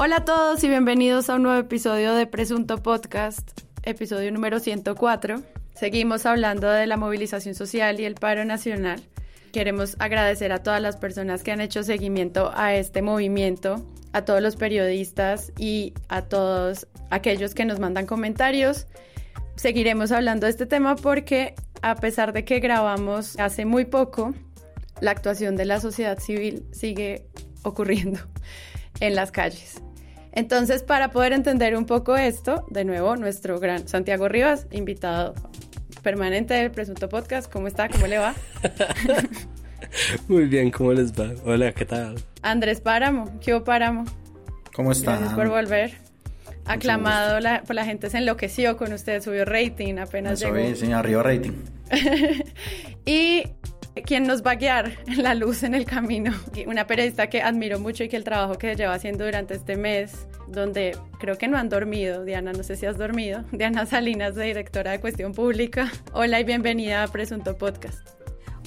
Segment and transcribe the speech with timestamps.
[0.00, 5.42] Hola a todos y bienvenidos a un nuevo episodio de Presunto Podcast, episodio número 104.
[5.74, 9.02] Seguimos hablando de la movilización social y el paro nacional.
[9.52, 14.40] Queremos agradecer a todas las personas que han hecho seguimiento a este movimiento, a todos
[14.40, 18.86] los periodistas y a todos aquellos que nos mandan comentarios.
[19.56, 24.32] Seguiremos hablando de este tema porque a pesar de que grabamos hace muy poco,
[25.00, 27.26] la actuación de la sociedad civil sigue
[27.64, 28.20] ocurriendo
[29.00, 29.82] en las calles.
[30.38, 35.34] Entonces, para poder entender un poco esto, de nuevo, nuestro gran Santiago Rivas, invitado
[36.04, 37.88] permanente del Presunto Podcast, ¿cómo está?
[37.88, 38.36] ¿Cómo le va?
[40.28, 41.32] Muy bien, ¿cómo les va?
[41.44, 42.22] Hola, ¿qué tal?
[42.42, 44.04] Andrés Páramo, ¿qué Páramo?
[44.72, 45.16] ¿Cómo está?
[45.16, 45.94] Gracias por volver.
[46.66, 50.54] Aclamado la, por la gente, se enloqueció con usted, subió rating apenas llegó.
[50.54, 51.64] Sí, sí, arriba rating.
[53.04, 53.42] y
[54.02, 56.32] quien nos va a guiar la luz en el camino.
[56.66, 60.26] Una periodista que admiro mucho y que el trabajo que lleva haciendo durante este mes,
[60.46, 64.92] donde creo que no han dormido, Diana, no sé si has dormido, Diana Salinas, directora
[64.92, 65.90] de Cuestión Pública.
[66.12, 68.08] Hola y bienvenida a Presunto Podcast.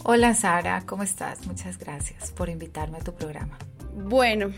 [0.03, 1.45] Hola Sara, ¿cómo estás?
[1.45, 3.57] Muchas gracias por invitarme a tu programa.
[3.93, 4.51] Bueno,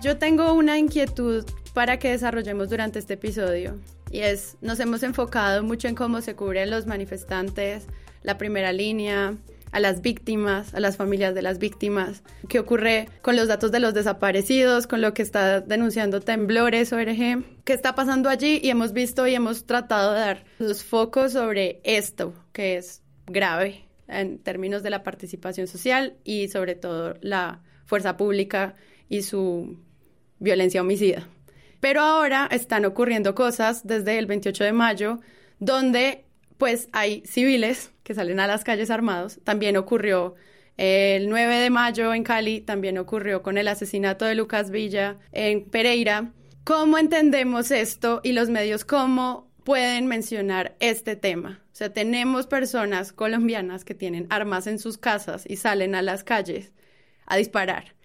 [0.00, 3.78] yo tengo una inquietud para que desarrollemos durante este episodio
[4.10, 7.86] y es, nos hemos enfocado mucho en cómo se cubren los manifestantes,
[8.22, 9.34] la primera línea,
[9.72, 13.80] a las víctimas, a las familias de las víctimas, qué ocurre con los datos de
[13.80, 18.92] los desaparecidos, con lo que está denunciando Temblores ORG, qué está pasando allí y hemos
[18.92, 24.82] visto y hemos tratado de dar los focos sobre esto, que es grave en términos
[24.82, 28.74] de la participación social y sobre todo la fuerza pública
[29.08, 29.78] y su
[30.38, 31.28] violencia homicida.
[31.80, 35.20] Pero ahora están ocurriendo cosas desde el 28 de mayo
[35.60, 36.24] donde
[36.58, 39.40] pues hay civiles que salen a las calles armados.
[39.44, 40.34] También ocurrió
[40.76, 45.64] el 9 de mayo en Cali, también ocurrió con el asesinato de Lucas Villa en
[45.64, 46.32] Pereira.
[46.64, 51.62] ¿Cómo entendemos esto y los medios cómo pueden mencionar este tema?
[51.72, 56.24] O sea, tenemos personas colombianas que tienen armas en sus casas y salen a las
[56.24, 56.72] calles
[57.26, 57.97] a disparar.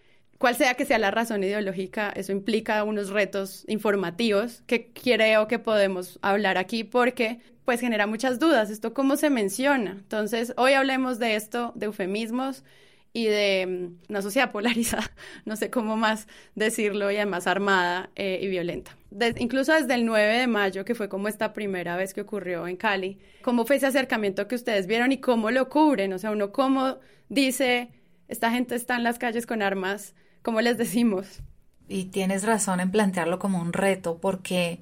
[0.44, 5.58] Cual sea que sea la razón ideológica, eso implica unos retos informativos que creo que
[5.58, 8.70] podemos hablar aquí porque pues genera muchas dudas.
[8.70, 9.92] ¿Esto cómo se menciona?
[9.92, 12.66] Entonces, hoy hablemos de esto, de eufemismos
[13.14, 15.10] y de mm, una sociedad polarizada,
[15.46, 18.98] no sé cómo más decirlo, y además armada eh, y violenta.
[19.38, 22.76] incluso desde el 9 de mayo, que fue como esta primera vez que ocurrió en
[22.76, 26.12] Cali, ¿cómo fue ese acercamiento que ustedes vieron y cómo lo cubren?
[26.12, 26.98] O sea, uno cómo
[27.30, 27.92] dice,
[28.28, 31.42] esta gente está en las calles con armas, ¿cómo les decimos?
[31.88, 34.82] Y tienes razón en plantearlo como un reto, porque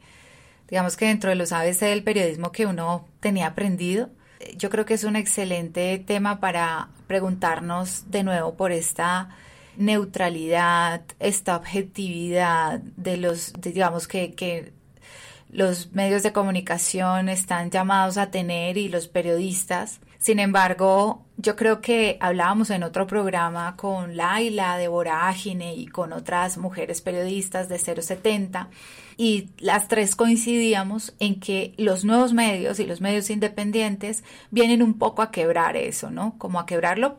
[0.67, 4.09] digamos que dentro de los ABC del periodismo que uno tenía aprendido,
[4.57, 9.29] yo creo que es un excelente tema para preguntarnos de nuevo por esta
[9.77, 14.73] neutralidad, esta objetividad de los, digamos que, que
[15.49, 19.99] los medios de comunicación están llamados a tener y los periodistas.
[20.17, 26.13] Sin embargo, yo creo que hablábamos en otro programa con Laila de Vorágine y con
[26.13, 28.69] otras mujeres periodistas de 070
[29.17, 34.97] y las tres coincidíamos en que los nuevos medios y los medios independientes vienen un
[34.97, 36.35] poco a quebrar eso, ¿no?
[36.37, 37.17] Como a quebrarlo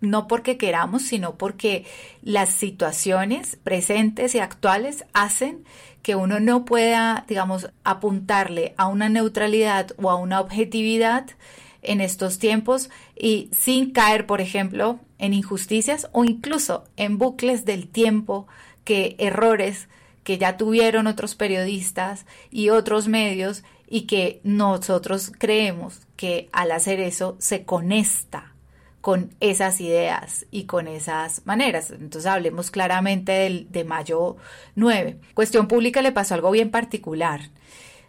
[0.00, 1.84] no porque queramos, sino porque
[2.22, 5.64] las situaciones presentes y actuales hacen
[6.02, 11.26] que uno no pueda, digamos, apuntarle a una neutralidad o a una objetividad
[11.82, 17.88] en estos tiempos y sin caer, por ejemplo, en injusticias o incluso en bucles del
[17.88, 18.46] tiempo
[18.84, 19.88] que errores
[20.24, 27.00] que ya tuvieron otros periodistas y otros medios y que nosotros creemos que al hacer
[27.00, 28.54] eso se conecta
[29.00, 31.90] con esas ideas y con esas maneras.
[31.90, 34.36] Entonces hablemos claramente del, de mayo
[34.74, 35.18] 9.
[35.34, 37.40] Cuestión pública le pasó algo bien particular.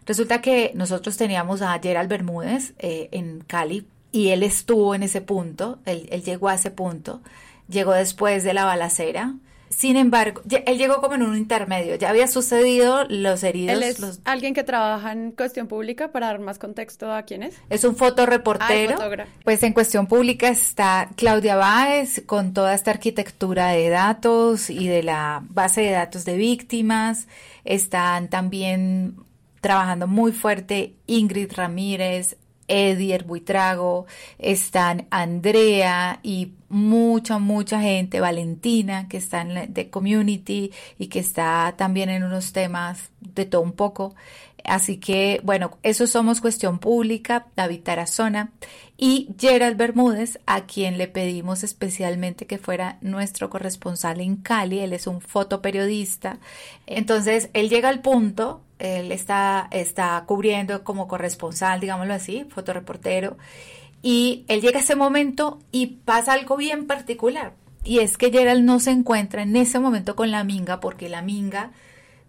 [0.06, 5.20] Resulta que nosotros teníamos a Gerald Bermúdez eh, en Cali y él estuvo en ese
[5.20, 7.20] punto, él, él llegó a ese punto,
[7.68, 9.34] llegó después de la balacera,
[9.72, 11.96] sin embargo, él llegó como en un intermedio.
[11.96, 13.76] Ya había sucedido los heridos.
[13.76, 17.54] Él es alguien que trabaja en cuestión pública para dar más contexto a quién es.
[17.70, 18.96] Es un fotoreportero.
[19.00, 24.88] Ah, pues en cuestión pública está Claudia Báez con toda esta arquitectura de datos y
[24.88, 27.26] de la base de datos de víctimas.
[27.64, 29.16] Están también
[29.62, 32.36] trabajando muy fuerte Ingrid Ramírez,
[32.68, 34.06] Edier Buitrago,
[34.38, 41.74] están Andrea y mucha, mucha gente, Valentina, que está en de community y que está
[41.76, 44.14] también en unos temas de todo un poco.
[44.64, 48.52] Así que, bueno, eso somos cuestión pública, David Tarazona
[48.96, 54.78] y Gerald Bermúdez, a quien le pedimos especialmente que fuera nuestro corresponsal en Cali.
[54.78, 56.38] Él es un fotoperiodista.
[56.86, 63.38] Entonces, él llega al punto, él está, está cubriendo como corresponsal, digámoslo así, fotoreportero,
[64.02, 67.54] y él llega a ese momento y pasa algo bien particular.
[67.84, 71.22] Y es que Gerald no se encuentra en ese momento con la minga porque la
[71.22, 71.70] minga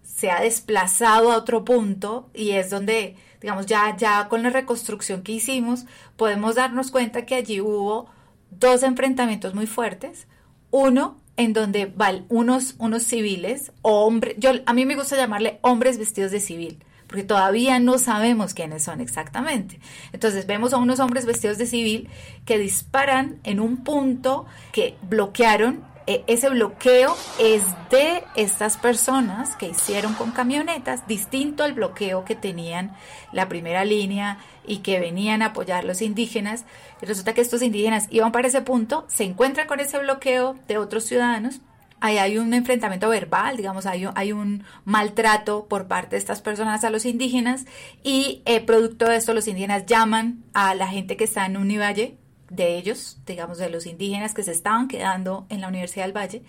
[0.04, 5.24] se ha desplazado a otro punto y es donde, digamos, ya, ya con la reconstrucción
[5.24, 5.86] que hicimos,
[6.18, 8.10] podemos darnos cuenta que allí hubo
[8.52, 10.28] dos enfrentamientos muy fuertes.
[10.70, 15.98] Uno en donde van unos, unos civiles, hombres, yo, a mí me gusta llamarle hombres
[15.98, 19.80] vestidos de civil, porque todavía no sabemos quiénes son exactamente.
[20.12, 22.10] Entonces vemos a unos hombres vestidos de civil
[22.46, 30.14] que disparan en un punto que bloquearon ese bloqueo es de estas personas que hicieron
[30.14, 32.96] con camionetas, distinto al bloqueo que tenían
[33.32, 36.66] la primera línea y que venían a apoyar los indígenas.
[37.02, 40.78] Y resulta que estos indígenas iban para ese punto, se encuentran con ese bloqueo de
[40.78, 41.62] otros ciudadanos.
[42.00, 46.42] Ahí hay un enfrentamiento verbal, digamos, hay un, hay un maltrato por parte de estas
[46.42, 47.66] personas a los indígenas
[48.04, 52.18] y eh, producto de esto los indígenas llaman a la gente que está en Univalle,
[52.54, 56.44] de ellos, digamos de los indígenas que se estaban quedando en la Universidad del Valle,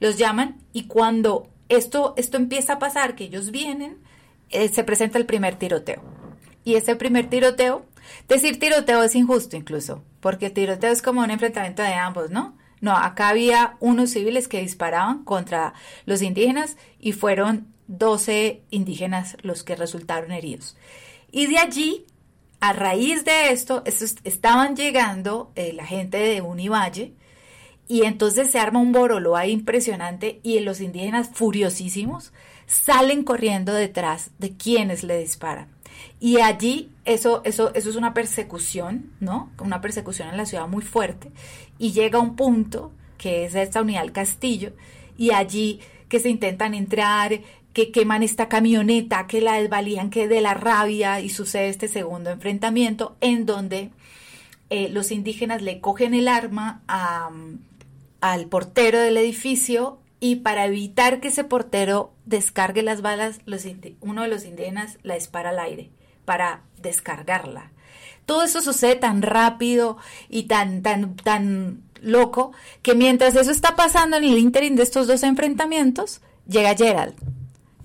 [0.00, 3.98] los llaman y cuando esto, esto empieza a pasar, que ellos vienen,
[4.50, 6.02] eh, se presenta el primer tiroteo.
[6.64, 7.86] Y ese primer tiroteo,
[8.28, 12.56] decir tiroteo es injusto incluso, porque tiroteo es como un enfrentamiento de ambos, ¿no?
[12.80, 15.74] No, acá había unos civiles que disparaban contra
[16.06, 20.76] los indígenas y fueron 12 indígenas los que resultaron heridos.
[21.30, 22.06] Y de allí
[22.60, 27.14] a raíz de esto, estaban llegando eh, la gente de Univalle
[27.88, 32.32] y entonces se arma un borolo ahí impresionante y los indígenas furiosísimos
[32.66, 35.68] salen corriendo detrás de quienes le disparan.
[36.20, 39.50] Y allí eso, eso, eso es una persecución, ¿no?
[39.58, 41.32] Una persecución en la ciudad muy fuerte.
[41.78, 44.72] Y llega un punto, que es esta unidad del castillo,
[45.16, 47.40] y allí que se intentan entrar,
[47.72, 52.30] que queman esta camioneta, que la desvalían, que de la rabia y sucede este segundo
[52.30, 53.90] enfrentamiento en donde
[54.70, 56.82] eh, los indígenas le cogen el arma
[58.20, 63.40] al portero del edificio y para evitar que ese portero descargue las balas,
[64.00, 65.90] uno de los indígenas la dispara al aire
[66.24, 67.72] para descargarla.
[68.26, 69.96] Todo eso sucede tan rápido
[70.28, 72.52] y tan, tan, tan loco
[72.82, 77.14] que mientras eso está pasando en el interín de estos dos enfrentamientos, llega Gerald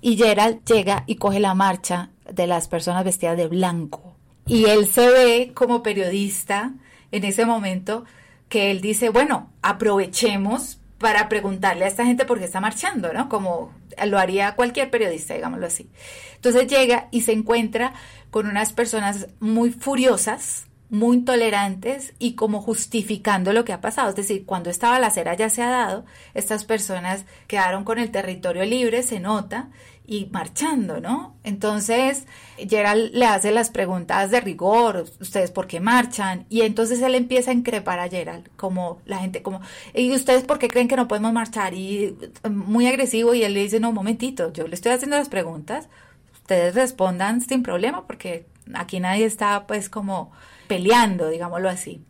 [0.06, 4.14] y Gerald llega y coge la marcha de las personas vestidas de blanco.
[4.46, 6.74] Y él se ve como periodista
[7.10, 8.04] en ese momento
[8.48, 13.28] que él dice, bueno, aprovechemos para preguntarle a esta gente por qué está marchando, ¿no?
[13.28, 13.72] Como
[14.06, 15.90] lo haría cualquier periodista, digámoslo así.
[16.36, 17.92] Entonces llega y se encuentra
[18.30, 24.10] con unas personas muy furiosas, muy intolerantes y como justificando lo que ha pasado.
[24.10, 26.04] Es decir, cuando esta balacera ya se ha dado,
[26.34, 29.68] estas personas quedaron con el territorio libre, se nota,
[30.06, 31.34] y marchando, ¿no?
[31.42, 37.14] Entonces, Gerald le hace las preguntas de rigor, ustedes por qué marchan, y entonces él
[37.14, 39.60] empieza a increpar a Gerald, como la gente, como,
[39.94, 41.74] ¿y ustedes por qué creen que no podemos marchar?
[41.74, 42.16] Y
[42.48, 45.88] muy agresivo, y él le dice, no, un momentito, yo le estoy haciendo las preguntas,
[46.34, 50.30] ustedes respondan sin problema, porque aquí nadie está pues como
[50.66, 52.04] peleando, digámoslo así.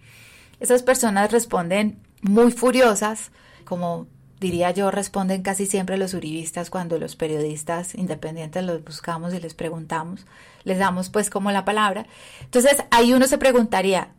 [0.61, 3.31] Esas personas responden muy furiosas,
[3.65, 4.07] como
[4.41, 9.55] diría yo, responden casi siempre los uribistas cuando los periodistas independientes los buscamos y les
[9.55, 10.27] preguntamos,
[10.65, 12.07] les damos pues como la palabra.
[12.43, 14.11] Entonces ahí uno se preguntaría,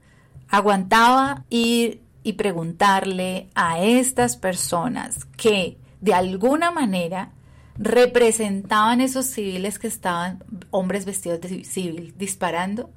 [0.50, 7.31] ¿aguantaba ir y preguntarle a estas personas que de alguna manera
[7.77, 12.89] representaban esos civiles que estaban, hombres vestidos de civil, disparando?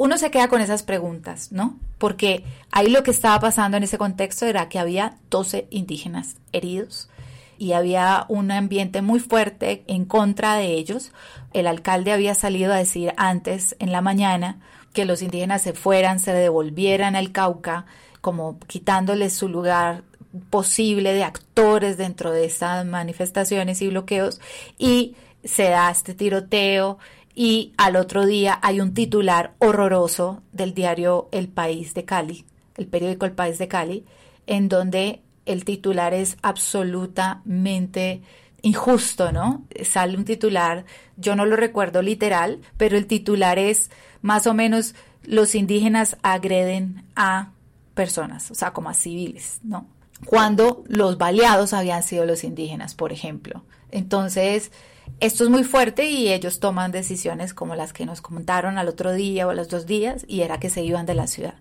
[0.00, 1.78] Uno se queda con esas preguntas, ¿no?
[1.98, 7.10] Porque ahí lo que estaba pasando en ese contexto era que había 12 indígenas heridos
[7.58, 11.12] y había un ambiente muy fuerte en contra de ellos.
[11.52, 14.58] El alcalde había salido a decir antes en la mañana
[14.94, 17.84] que los indígenas se fueran, se devolvieran al Cauca,
[18.22, 20.04] como quitándoles su lugar
[20.48, 24.40] posible de actores dentro de estas manifestaciones y bloqueos
[24.78, 25.14] y
[25.44, 26.98] se da este tiroteo
[27.40, 32.44] y al otro día hay un titular horroroso del diario El País de Cali,
[32.76, 34.04] el periódico El País de Cali,
[34.46, 38.20] en donde el titular es absolutamente
[38.60, 39.64] injusto, ¿no?
[39.84, 40.84] Sale un titular,
[41.16, 44.94] yo no lo recuerdo literal, pero el titular es más o menos
[45.24, 47.52] los indígenas agreden a
[47.94, 49.86] personas, o sea, como a civiles, ¿no?
[50.26, 53.64] Cuando los baleados habían sido los indígenas, por ejemplo.
[53.90, 54.72] Entonces,
[55.18, 59.12] esto es muy fuerte y ellos toman decisiones como las que nos comentaron al otro
[59.12, 61.54] día o a los dos días y era que se iban de la ciudad.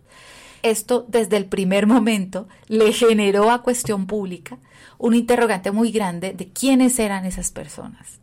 [0.62, 4.58] Esto desde el primer momento le generó a cuestión pública
[4.98, 8.20] un interrogante muy grande de quiénes eran esas personas.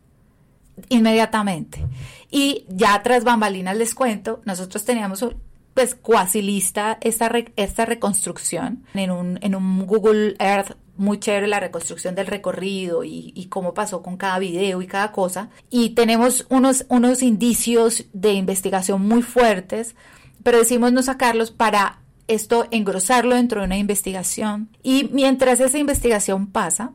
[0.89, 1.83] Inmediatamente.
[2.29, 5.25] Y ya tras bambalinas les cuento, nosotros teníamos
[5.73, 11.59] pues cuasi lista esta, esta reconstrucción en un, en un Google Earth muy chévere la
[11.59, 15.49] reconstrucción del recorrido y, y, cómo pasó con cada video y cada cosa.
[15.69, 19.95] Y tenemos unos, unos indicios de investigación muy fuertes,
[20.43, 24.69] pero decimos no sacarlos para esto engrosarlo dentro de una investigación.
[24.83, 26.91] Y mientras esa investigación pasa,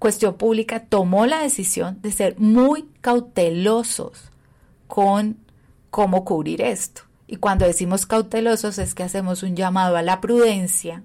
[0.00, 4.30] Cuestión Pública tomó la decisión de ser muy cautelosos
[4.86, 5.36] con
[5.90, 7.02] cómo cubrir esto.
[7.26, 11.04] Y cuando decimos cautelosos es que hacemos un llamado a la prudencia.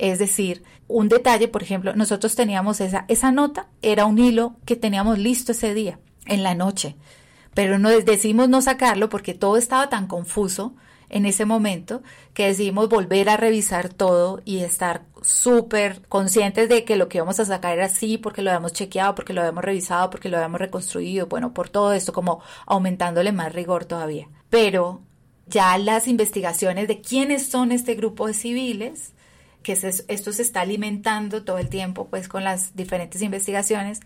[0.00, 4.74] Es decir, un detalle, por ejemplo, nosotros teníamos esa, esa nota, era un hilo que
[4.74, 6.96] teníamos listo ese día, en la noche,
[7.52, 10.74] pero no decimos no sacarlo porque todo estaba tan confuso
[11.10, 12.02] en ese momento
[12.32, 17.38] que decidimos volver a revisar todo y estar súper conscientes de que lo que íbamos
[17.38, 20.62] a sacar era así porque lo habíamos chequeado, porque lo habíamos revisado, porque lo habíamos
[20.62, 24.28] reconstruido, bueno, por todo esto como aumentándole más rigor todavía.
[24.48, 25.02] Pero
[25.46, 29.12] ya las investigaciones de quiénes son este grupo de civiles,
[29.62, 34.00] que esto se está alimentando todo el tiempo pues con las diferentes investigaciones,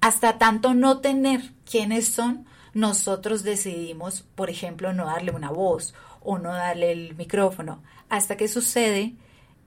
[0.00, 6.38] hasta tanto no tener quiénes son, nosotros decidimos, por ejemplo, no darle una voz o
[6.38, 9.14] no darle el micrófono, hasta que sucede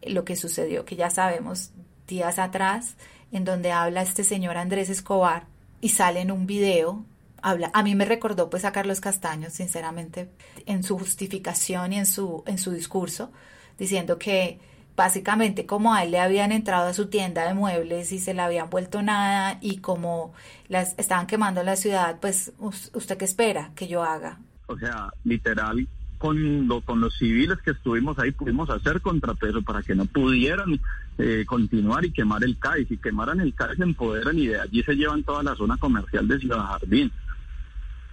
[0.03, 1.71] lo que sucedió, que ya sabemos
[2.07, 2.95] días atrás,
[3.31, 5.47] en donde habla este señor Andrés Escobar
[5.81, 7.03] y sale en un video
[7.41, 10.29] habla, a mí me recordó pues a Carlos Castaño, sinceramente,
[10.65, 13.31] en su justificación y en su, en su discurso,
[13.77, 14.59] diciendo que
[14.99, 18.41] básicamente como a él le habían entrado a su tienda de muebles y se le
[18.41, 20.33] habían vuelto nada y como
[20.67, 24.39] las estaban quemando la ciudad, pues usted qué espera que yo haga.
[24.67, 25.87] O sea, literal,
[26.17, 30.81] con, lo, con los civiles que estuvimos ahí pudimos hacer contrapeso para que no pudieran
[31.17, 32.85] eh, continuar y quemar el CAI.
[32.85, 36.27] Si quemaran el CAI se empoderan y de allí se llevan toda la zona comercial
[36.27, 37.09] de Ciudad Jardín.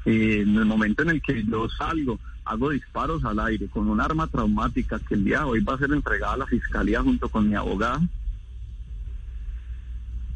[0.06, 4.00] Eh, en el momento en el que yo salgo, hago disparos al aire con un
[4.00, 7.28] arma traumática que el día de hoy va a ser entregada a la fiscalía junto
[7.28, 8.00] con mi abogada.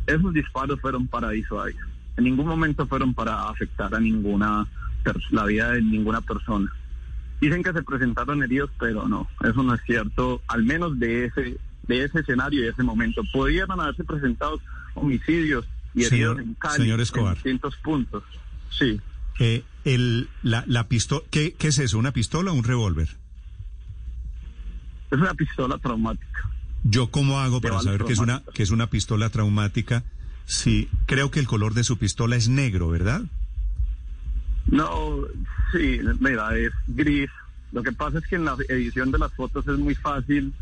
[0.07, 1.77] Esos disparos fueron para disuadir.
[2.17, 4.67] En ningún momento fueron para afectar a ninguna
[5.31, 6.71] la vida de ninguna persona.
[7.41, 11.59] Dicen que se presentaron heridos, pero no, eso no es cierto, al menos de ese
[11.87, 13.23] de ese escenario y ese momento.
[13.33, 14.61] Podrían haberse presentado
[14.95, 17.29] homicidios y heridos en Cali señor Escobar.
[17.29, 18.23] en distintos puntos.
[18.71, 19.01] Sí.
[19.41, 21.99] Eh, el, la, la pistola, ¿qué, ¿qué es eso?
[21.99, 23.09] ¿Una pistola o un revólver?
[25.11, 26.51] Es una pistola traumática.
[26.85, 30.05] ¿Yo cómo hago para saber que es, una, que es una pistola traumática?
[30.45, 33.23] Sí, creo que el color de su pistola es negro, ¿verdad?
[34.67, 35.25] No,
[35.73, 37.31] sí, mira, es gris.
[37.73, 40.53] Lo que pasa es que en la edición de las fotos es muy fácil.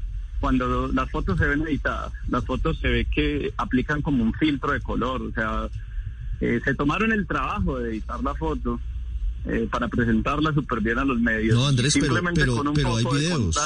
[0.41, 4.73] Cuando las fotos se ven editadas, las fotos se ve que aplican como un filtro
[4.73, 5.69] de color, o sea,
[6.40, 8.80] eh, se tomaron el trabajo de editar la foto
[9.47, 11.57] eh, para presentarla súper bien a los medios.
[11.57, 13.57] No, Andrés, Simplemente pero, pero, pero hay videos.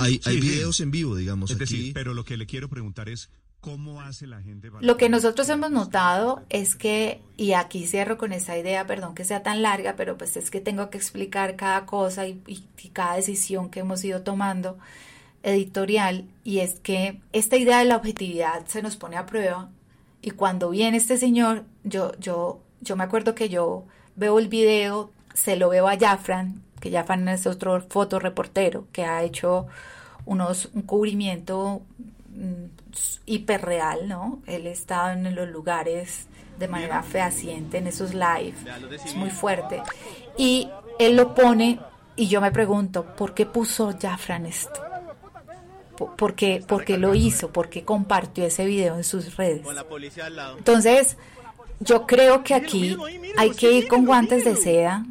[0.00, 1.50] Hay, hay videos en vivo, digamos.
[1.50, 4.70] Es decir, pero lo que le quiero preguntar es, ¿cómo hace la gente?
[4.80, 9.24] Lo que nosotros hemos notado es que, y aquí cierro con esa idea, perdón que
[9.24, 13.16] sea tan larga, pero pues es que tengo que explicar cada cosa y, y cada
[13.16, 14.78] decisión que hemos ido tomando
[15.42, 19.70] editorial, y es que esta idea de la objetividad se nos pone a prueba
[20.22, 23.84] y cuando viene este señor, yo, yo, yo me acuerdo que yo
[24.16, 29.22] veo el video, se lo veo a Jafran, que Jafran es otro fotoreportero que ha
[29.22, 29.66] hecho
[30.26, 31.82] unos, un cubrimiento
[32.34, 32.64] mm,
[33.26, 34.42] hiperreal, ¿no?
[34.46, 36.26] Él está en los lugares
[36.58, 38.54] de manera fehaciente en esos live,
[39.04, 39.82] es muy fuerte.
[40.36, 41.80] Y él lo pone
[42.16, 44.89] y yo me pregunto, ¿por qué puso Jafran esto?
[46.16, 46.64] ¿Por qué,
[46.98, 47.52] lo hizo?
[47.52, 49.66] ¿Por qué compartió ese video en sus redes?
[50.56, 51.16] Entonces,
[51.80, 52.96] yo creo que aquí
[53.36, 55.06] hay que ir con guantes de seda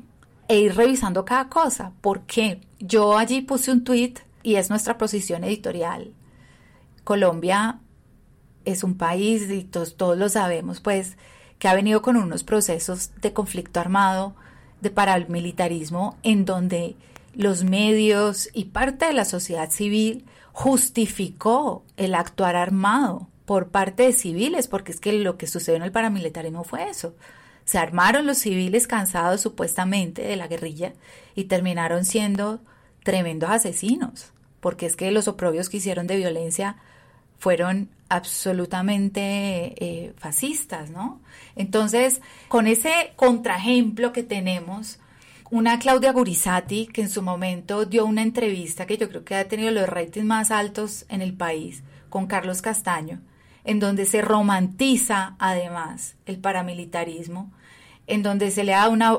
[0.47, 1.93] e ir revisando cada cosa.
[2.01, 2.61] ¿Por qué?
[2.79, 6.11] Yo allí puse un tweet y es nuestra posición editorial.
[7.03, 7.79] Colombia
[8.65, 11.17] es un país, y todos, todos lo sabemos, pues,
[11.59, 14.35] que ha venido con unos procesos de conflicto armado,
[14.81, 16.95] de paramilitarismo, en donde
[17.33, 20.25] los medios y parte de la sociedad civil
[20.59, 25.83] justificó el actuar armado por parte de civiles, porque es que lo que sucedió en
[25.83, 27.15] el paramilitarismo fue eso.
[27.63, 30.91] Se armaron los civiles cansados supuestamente de la guerrilla
[31.33, 32.59] y terminaron siendo
[33.03, 36.75] tremendos asesinos, porque es que los oprobios que hicieron de violencia
[37.37, 41.21] fueron absolutamente eh, fascistas, ¿no?
[41.55, 44.99] Entonces, con ese contraejemplo que tenemos,
[45.51, 49.47] una Claudia Gurizati, que en su momento dio una entrevista que yo creo que ha
[49.47, 53.21] tenido los ratings más altos en el país, con Carlos Castaño,
[53.63, 57.51] en donde se romantiza además el paramilitarismo,
[58.05, 59.17] en donde se le da una,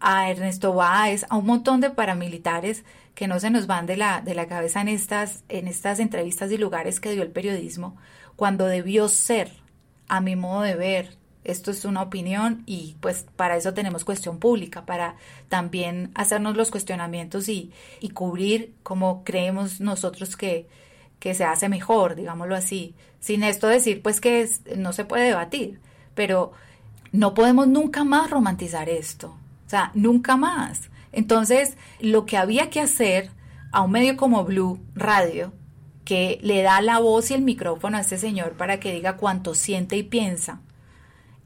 [0.00, 4.22] a, Ernesto Báez, a un montón de paramilitares que no se nos van de la,
[4.22, 7.96] de la cabeza en estas, en estas entrevistas y lugares que dio el periodismo,
[8.36, 9.52] cuando debió ser,
[10.08, 14.38] a mi modo de ver, esto es una opinión y pues para eso tenemos cuestión
[14.38, 15.16] pública, para
[15.48, 20.68] también hacernos los cuestionamientos y, y cubrir como creemos nosotros que,
[21.18, 25.80] que se hace mejor, digámoslo así, sin esto decir pues que no se puede debatir,
[26.14, 26.52] pero
[27.12, 30.90] no podemos nunca más romantizar esto, o sea, nunca más.
[31.12, 33.30] Entonces, lo que había que hacer
[33.70, 35.52] a un medio como Blue Radio,
[36.04, 39.54] que le da la voz y el micrófono a este señor para que diga cuánto
[39.54, 40.60] siente y piensa,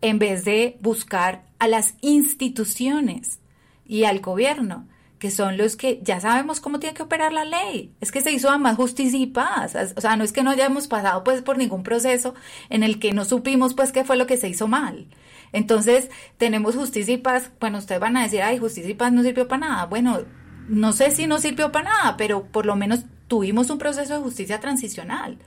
[0.09, 3.41] en vez de buscar a las instituciones
[3.85, 4.87] y al gobierno,
[5.19, 7.93] que son los que ya sabemos cómo tiene que operar la ley.
[8.01, 9.75] Es que se hizo a más justicia y paz.
[9.97, 12.35] O sea, no es que no hayamos pasado pues por ningún proceso
[12.69, 15.09] en el que no supimos pues qué fue lo que se hizo mal.
[15.53, 17.51] Entonces, tenemos justicia y paz.
[17.59, 19.87] Bueno, ustedes van a decir, ay, justicia y paz no sirvió para nada.
[19.87, 20.21] Bueno,
[20.69, 24.21] no sé si no sirvió para nada, pero por lo menos tuvimos un proceso de
[24.21, 25.39] justicia transicional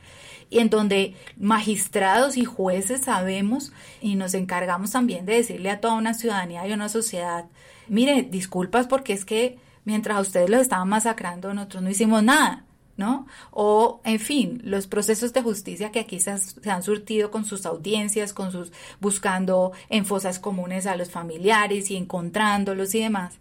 [0.50, 5.94] y en donde magistrados y jueces sabemos y nos encargamos también de decirle a toda
[5.94, 7.46] una ciudadanía y a una sociedad,
[7.88, 12.66] mire, disculpas porque es que mientras ustedes los estaban masacrando, nosotros no hicimos nada.
[12.98, 13.28] ¿no?
[13.52, 18.34] O, en fin, los procesos de justicia que aquí se, han surtido con sus audiencias,
[18.34, 23.40] con sus buscando en fosas comunes a los familiares y encontrándolos y demás.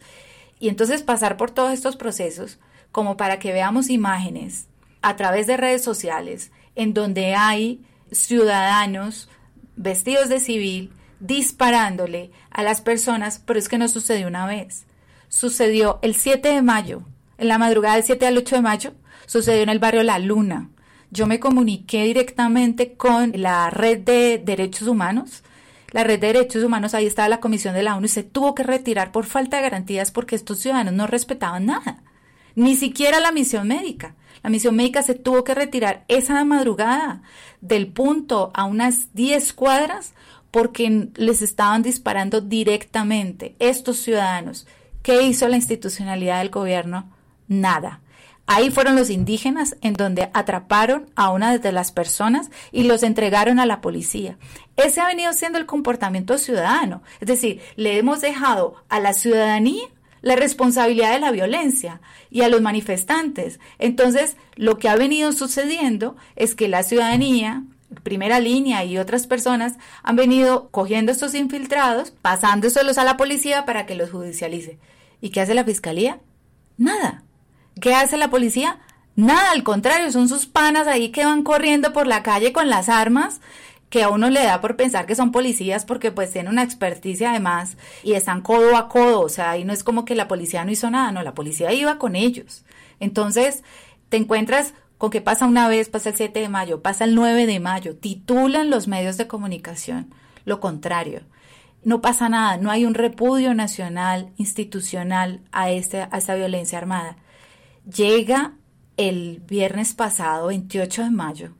[0.60, 2.60] Y entonces pasar por todos estos procesos
[2.92, 4.68] como para que veamos imágenes
[5.02, 7.82] a través de redes sociales en donde hay
[8.12, 9.28] ciudadanos
[9.76, 14.86] vestidos de civil disparándole a las personas, pero es que no sucedió una vez.
[15.28, 17.02] Sucedió el 7 de mayo,
[17.36, 18.92] en la madrugada del 7 al 8 de mayo,
[19.26, 20.70] sucedió en el barrio La Luna.
[21.10, 25.42] Yo me comuniqué directamente con la red de derechos humanos.
[25.90, 28.54] La red de derechos humanos, ahí estaba la comisión de la ONU y se tuvo
[28.54, 32.02] que retirar por falta de garantías porque estos ciudadanos no respetaban nada,
[32.54, 34.14] ni siquiera la misión médica.
[34.48, 37.20] La misión médica se tuvo que retirar esa madrugada
[37.60, 40.14] del punto a unas 10 cuadras
[40.50, 44.66] porque les estaban disparando directamente estos ciudadanos.
[45.02, 47.10] ¿Qué hizo la institucionalidad del gobierno?
[47.46, 48.00] Nada.
[48.46, 53.60] Ahí fueron los indígenas en donde atraparon a una de las personas y los entregaron
[53.60, 54.38] a la policía.
[54.78, 57.02] Ese ha venido siendo el comportamiento ciudadano.
[57.20, 59.84] Es decir, le hemos dejado a la ciudadanía
[60.22, 62.00] la responsabilidad de la violencia
[62.30, 63.60] y a los manifestantes.
[63.78, 67.64] Entonces, lo que ha venido sucediendo es que la ciudadanía,
[68.02, 73.86] primera línea y otras personas han venido cogiendo estos infiltrados, pasándoselos a la policía para
[73.86, 74.78] que los judicialice.
[75.20, 76.20] ¿Y qué hace la fiscalía?
[76.76, 77.24] Nada.
[77.80, 78.78] ¿Qué hace la policía?
[79.16, 82.88] Nada, al contrario, son sus panas ahí que van corriendo por la calle con las
[82.88, 83.40] armas
[83.90, 87.30] que a uno le da por pensar que son policías porque pues tienen una experticia
[87.30, 90.64] además y están codo a codo, o sea, ahí no es como que la policía
[90.64, 92.64] no hizo nada, no, la policía iba con ellos.
[93.00, 93.62] Entonces,
[94.08, 97.46] te encuentras con que pasa una vez, pasa el 7 de mayo, pasa el 9
[97.46, 100.12] de mayo, titulan los medios de comunicación,
[100.44, 101.22] lo contrario.
[101.84, 107.16] No pasa nada, no hay un repudio nacional, institucional a, este, a esta violencia armada.
[107.86, 108.54] Llega
[108.96, 111.52] el viernes pasado, 28 de mayo,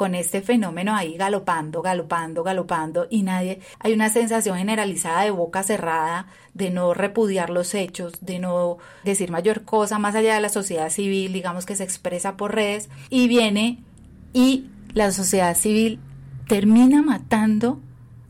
[0.00, 5.62] con este fenómeno ahí galopando, galopando, galopando y nadie, hay una sensación generalizada de boca
[5.62, 10.48] cerrada, de no repudiar los hechos, de no decir mayor cosa más allá de la
[10.48, 13.84] sociedad civil, digamos que se expresa por redes y viene
[14.32, 16.00] y la sociedad civil
[16.48, 17.78] termina matando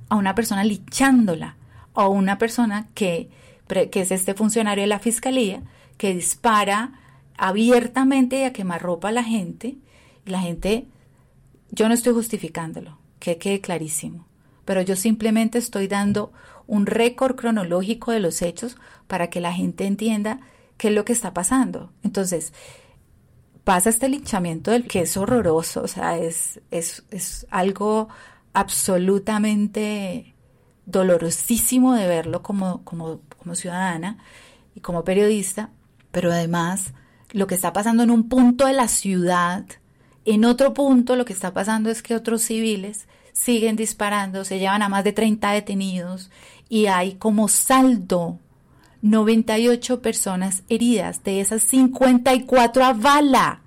[0.09, 1.55] a una persona lichándola
[1.93, 3.31] o una persona que,
[3.69, 5.63] que es este funcionario de la fiscalía
[5.99, 6.95] que dispara
[7.39, 9.77] abiertamente y a quemarropa a la gente.
[10.27, 10.89] La gente,
[11.71, 14.27] yo no estoy justificándolo, que quede clarísimo,
[14.65, 16.33] pero yo simplemente estoy dando
[16.67, 20.41] un récord cronológico de los hechos para que la gente entienda
[20.77, 21.93] qué es lo que está pasando.
[22.03, 22.53] Entonces,
[23.65, 28.09] pasa este linchamiento del que es horroroso, o sea, es, es, es algo
[28.53, 30.35] absolutamente
[30.87, 34.19] dolorosísimo de verlo como, como, como ciudadana
[34.75, 35.71] y como periodista,
[36.11, 36.95] pero además
[37.33, 39.65] lo que está pasando en un punto de la ciudad,
[40.25, 44.83] en otro punto lo que está pasando es que otros civiles siguen disparando, se llevan
[44.83, 46.31] a más de 30 detenidos
[46.69, 48.39] y hay como saldo
[49.03, 53.63] 98 personas heridas, de esas 54 a bala.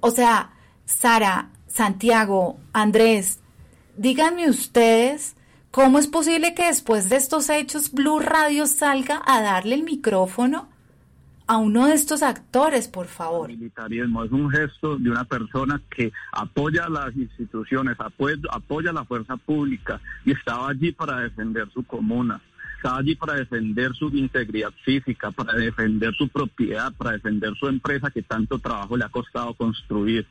[0.00, 0.52] O sea,
[0.86, 3.38] Sara, Santiago, Andrés,
[3.96, 5.36] díganme ustedes
[5.70, 10.68] cómo es posible que después de estos hechos Blue Radio salga a darle el micrófono
[11.50, 13.50] a uno de estos actores, por favor.
[13.50, 18.92] El militarismo es un gesto de una persona que apoya a las instituciones, apoya, a
[18.92, 22.40] la fuerza pública y estaba allí para defender su comuna
[22.76, 28.10] estaba allí para defender su integridad física, para defender su propiedad, para defender su empresa
[28.10, 30.26] que tanto trabajo le ha costado construir.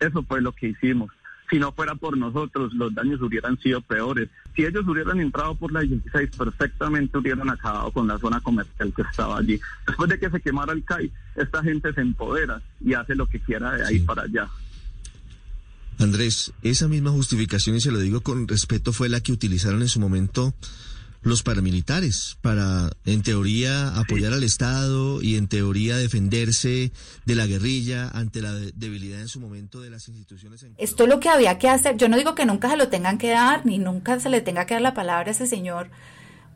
[0.00, 1.10] Eso fue lo que hicimos.
[1.50, 4.28] Si no fuera por nosotros, los daños hubieran sido peores.
[4.54, 9.02] Si ellos hubieran entrado por la 16, perfectamente hubieran acabado con la zona comercial que
[9.02, 9.58] estaba allí.
[9.86, 13.40] Después de que se quemara el CAI, esta gente se empodera y hace lo que
[13.40, 14.48] quiera de ahí para allá.
[15.98, 19.88] Andrés, esa misma justificación, y se lo digo con respeto, fue la que utilizaron en
[19.88, 20.54] su momento
[21.20, 26.92] los paramilitares para, en teoría, apoyar al Estado y en teoría defenderse
[27.24, 30.64] de la guerrilla ante la debilidad en su momento de las instituciones.
[30.76, 31.96] Esto es lo que había que hacer.
[31.96, 34.66] Yo no digo que nunca se lo tengan que dar, ni nunca se le tenga
[34.66, 35.90] que dar la palabra a ese señor,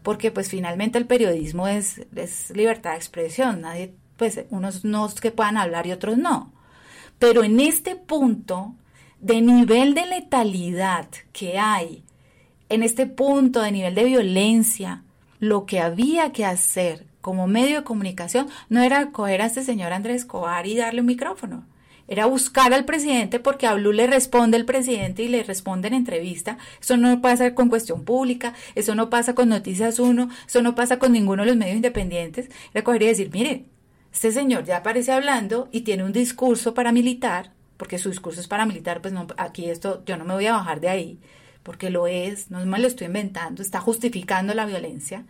[0.02, 3.62] porque pues finalmente el periodismo es, es libertad de expresión.
[3.62, 6.52] Nadie, pues unos no que puedan hablar y otros no.
[7.18, 8.74] Pero en este punto
[9.20, 12.04] de nivel de letalidad que hay
[12.72, 15.02] en este punto de nivel de violencia,
[15.40, 19.92] lo que había que hacer como medio de comunicación no era coger a este señor
[19.92, 21.66] Andrés Escobar y darle un micrófono.
[22.08, 25.94] Era buscar al presidente porque a Blue le responde el presidente y le responde en
[25.94, 26.56] entrevista.
[26.80, 30.98] Eso no pasa con cuestión pública, eso no pasa con Noticias Uno, eso no pasa
[30.98, 32.50] con ninguno de los medios independientes.
[32.72, 33.66] Era coger y decir, mire,
[34.12, 39.02] este señor ya aparece hablando y tiene un discurso paramilitar, porque su discurso es paramilitar,
[39.02, 41.20] pues no, aquí esto, yo no me voy a bajar de ahí
[41.62, 45.24] porque lo es, no me lo estoy inventando, está justificando la violencia.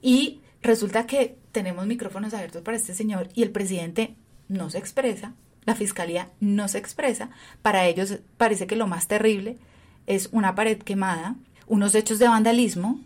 [0.00, 4.14] Y resulta que tenemos micrófonos abiertos para este señor y el presidente
[4.48, 7.30] no se expresa, la fiscalía no se expresa.
[7.62, 9.58] Para ellos parece que lo más terrible
[10.06, 13.00] es una pared quemada, unos hechos de vandalismo,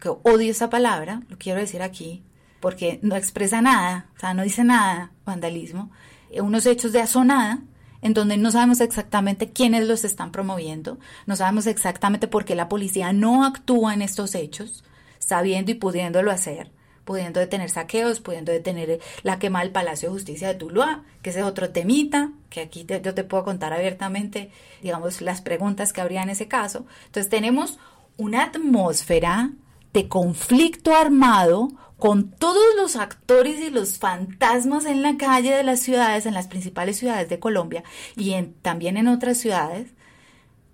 [0.00, 2.24] que odio esa palabra, lo quiero decir aquí,
[2.60, 5.90] porque no expresa nada, o sea, no dice nada, vandalismo,
[6.30, 7.60] eh, unos hechos de azonada,
[8.02, 12.68] en donde no sabemos exactamente quiénes los están promoviendo, no sabemos exactamente por qué la
[12.68, 14.84] policía no actúa en estos hechos,
[15.18, 16.70] sabiendo y pudiéndolo hacer,
[17.04, 21.40] pudiendo detener saqueos, pudiendo detener la quema del Palacio de Justicia de Tuluá, que ese
[21.40, 24.50] es otro temita, que aquí yo te puedo contar abiertamente,
[24.82, 26.86] digamos, las preguntas que habría en ese caso.
[27.06, 27.78] Entonces tenemos
[28.16, 29.50] una atmósfera
[29.92, 35.80] de conflicto armado con todos los actores y los fantasmas en la calle de las
[35.80, 37.84] ciudades, en las principales ciudades de Colombia
[38.16, 39.92] y en, también en otras ciudades.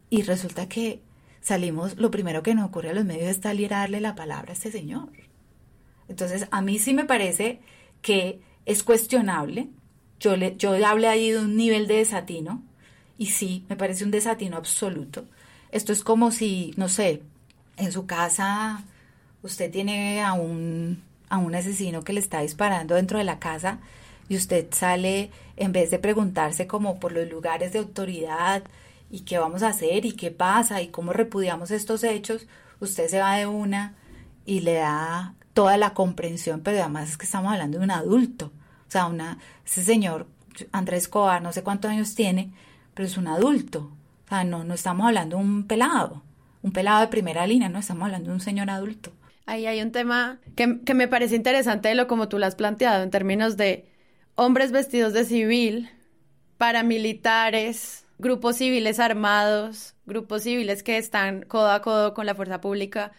[0.09, 1.03] Y resulta que
[1.41, 4.51] salimos, lo primero que nos ocurre a los medios es salir a darle la palabra
[4.51, 5.11] a este señor.
[6.09, 7.61] Entonces, a mí sí me parece
[8.01, 9.69] que es cuestionable.
[10.21, 12.63] Yo, le, yo hablé ahí de un nivel de desatino
[13.19, 15.27] y sí, me parece un desatino absoluto.
[15.73, 17.23] Esto es como si, no sé,
[17.77, 18.85] en su casa
[19.43, 23.79] usted tiene a un, a un asesino que le está disparando dentro de la casa
[24.29, 28.63] y usted sale, en vez de preguntarse como por los lugares de autoridad
[29.11, 32.47] y qué vamos a hacer y qué pasa y cómo repudiamos estos hechos,
[32.81, 33.95] usted se va de una
[34.45, 38.53] y le da toda la comprensión, pero además es que estamos hablando de un adulto.
[38.87, 40.27] O sea, una, ese señor
[40.73, 42.53] Andrés Cobar, no sé cuántos años tiene,
[42.95, 43.91] pero es un adulto.
[44.27, 46.23] O sea, no, no estamos hablando de un pelado,
[46.63, 49.13] un pelado de primera línea, no estamos hablando de un señor adulto.
[49.47, 52.57] Ahí hay un tema que, que me parece interesante de lo como tú lo has
[52.57, 53.87] planteado en términos de
[54.35, 55.89] hombres vestidos de civil,
[56.59, 63.13] paramilitares, grupos civiles armados, grupos civiles que están codo a codo con la fuerza pública.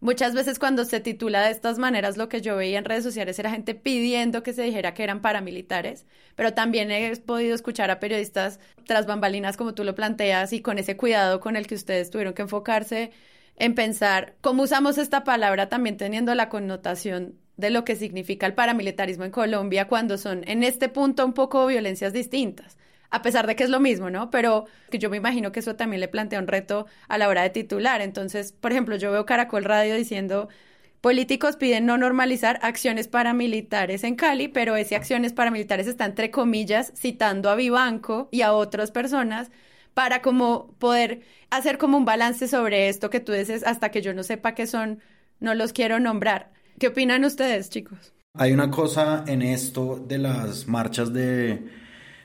[0.00, 3.38] Muchas veces cuando se titula de estas maneras, lo que yo veía en redes sociales
[3.38, 8.00] era gente pidiendo que se dijera que eran paramilitares, pero también he podido escuchar a
[8.00, 12.10] periodistas tras bambalinas como tú lo planteas y con ese cuidado con el que ustedes
[12.10, 13.10] tuvieron que enfocarse
[13.56, 18.54] en pensar cómo usamos esta palabra también teniendo la connotación de lo que significa el
[18.54, 22.76] paramilitarismo en Colombia cuando son en este punto un poco violencias distintas,
[23.10, 24.30] a pesar de que es lo mismo, ¿no?
[24.30, 27.42] Pero que yo me imagino que eso también le plantea un reto a la hora
[27.42, 28.02] de titular.
[28.02, 30.48] Entonces, por ejemplo, yo veo Caracol Radio diciendo
[31.00, 36.92] políticos piden no normalizar acciones paramilitares en Cali, pero ese acciones paramilitares está entre comillas
[36.96, 39.50] citando a Vivanco y a otras personas
[39.96, 44.12] para como poder hacer como un balance sobre esto que tú dices, hasta que yo
[44.12, 45.00] no sepa qué son,
[45.40, 46.52] no los quiero nombrar.
[46.78, 48.12] ¿Qué opinan ustedes, chicos?
[48.34, 51.64] Hay una cosa en esto de las marchas de,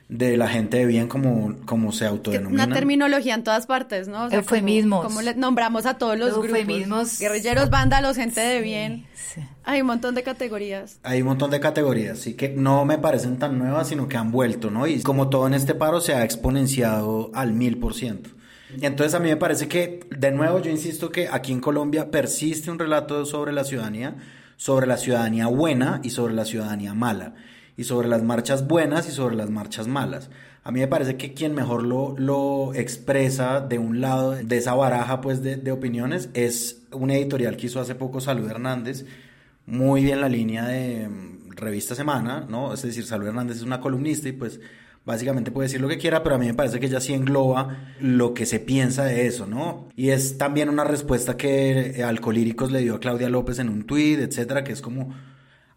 [0.08, 2.64] de la gente de bien como, como se autodenomina.
[2.64, 4.26] Una terminología en todas partes, ¿no?
[4.26, 5.04] O Eufemismos.
[5.04, 7.18] Como, le nombramos a todos los grupos.
[7.18, 9.06] Guerrilleros, vándalos, gente de bien.
[9.64, 10.98] Hay un montón de categorías.
[11.02, 14.32] Hay un montón de categorías, sí que no me parecen tan nuevas, sino que han
[14.32, 14.86] vuelto, ¿no?
[14.86, 18.30] Y como todo en este paro se ha exponenciado al mil por ciento.
[18.76, 22.10] Y entonces a mí me parece que, de nuevo, yo insisto que aquí en Colombia
[22.10, 24.16] persiste un relato sobre la ciudadanía,
[24.56, 27.34] sobre la ciudadanía buena y sobre la ciudadanía mala
[27.76, 30.30] y sobre las marchas buenas y sobre las marchas malas.
[30.64, 34.74] A mí me parece que quien mejor lo, lo expresa de un lado de esa
[34.74, 39.04] baraja pues de, de opiniones es un editorial que hizo hace poco Salud Hernández,
[39.66, 42.74] muy bien la línea de mm, revista Semana, ¿no?
[42.74, 44.60] Es decir, Salud Hernández es una columnista y pues
[45.04, 47.94] básicamente puede decir lo que quiera, pero a mí me parece que ella sí engloba
[48.00, 49.88] lo que se piensa de eso, ¿no?
[49.96, 54.20] Y es también una respuesta que Alcolíricos le dio a Claudia López en un tuit,
[54.20, 55.12] etcétera, que es como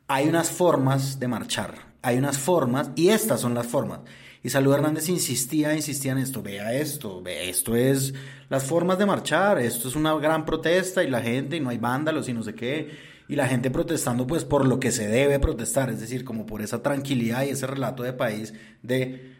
[0.07, 1.73] hay unas formas de marchar,
[2.05, 4.01] hay unas formas, y estas son las formas.
[4.43, 8.13] Y Salud Hernández insistía, insistía en esto, vea esto, ve, esto es
[8.47, 11.79] las formas de marchar, esto es una gran protesta y la gente, y no hay
[11.79, 12.91] vándalos y no sé qué,
[13.27, 16.61] y la gente protestando pues por lo que se debe protestar, es decir, como por
[16.61, 19.33] esa tranquilidad y ese relato de país de,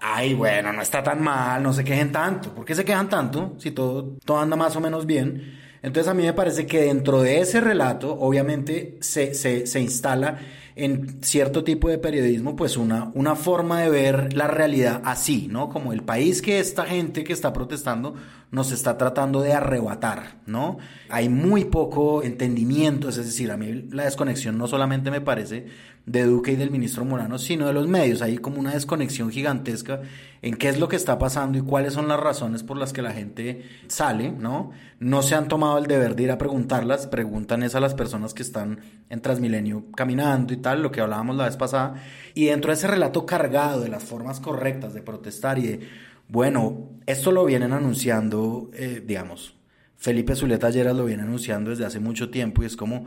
[0.00, 3.54] ay, bueno, no está tan mal, no se quejen tanto, ¿por qué se quejan tanto
[3.58, 5.56] si todo, todo anda más o menos bien?
[5.82, 10.40] Entonces a mí me parece que dentro de ese relato, obviamente, se, se, se instala
[10.78, 15.68] en cierto tipo de periodismo, pues una, una forma de ver la realidad así, ¿no?
[15.68, 18.14] Como el país que esta gente que está protestando
[18.50, 20.78] nos está tratando de arrebatar, ¿no?
[21.10, 25.66] Hay muy poco entendimiento, es decir, a mí la desconexión no solamente me parece
[26.08, 28.22] de Duque y del ministro Morano, sino de los medios.
[28.22, 30.00] Hay como una desconexión gigantesca
[30.40, 33.02] en qué es lo que está pasando y cuáles son las razones por las que
[33.02, 34.70] la gente sale, ¿no?
[35.00, 38.32] No se han tomado el deber de ir a preguntarlas, preguntan es a las personas
[38.32, 41.94] que están en Transmilenio caminando y tal, lo que hablábamos la vez pasada.
[42.34, 45.88] Y dentro de ese relato cargado de las formas correctas de protestar y de,
[46.28, 49.54] bueno, esto lo vienen anunciando, eh, digamos,
[49.96, 53.06] Felipe Zuleta Lleras lo viene anunciando desde hace mucho tiempo y es como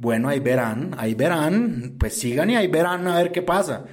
[0.00, 3.84] bueno, ahí verán, ahí verán, pues sigan y ahí verán a ver qué pasa.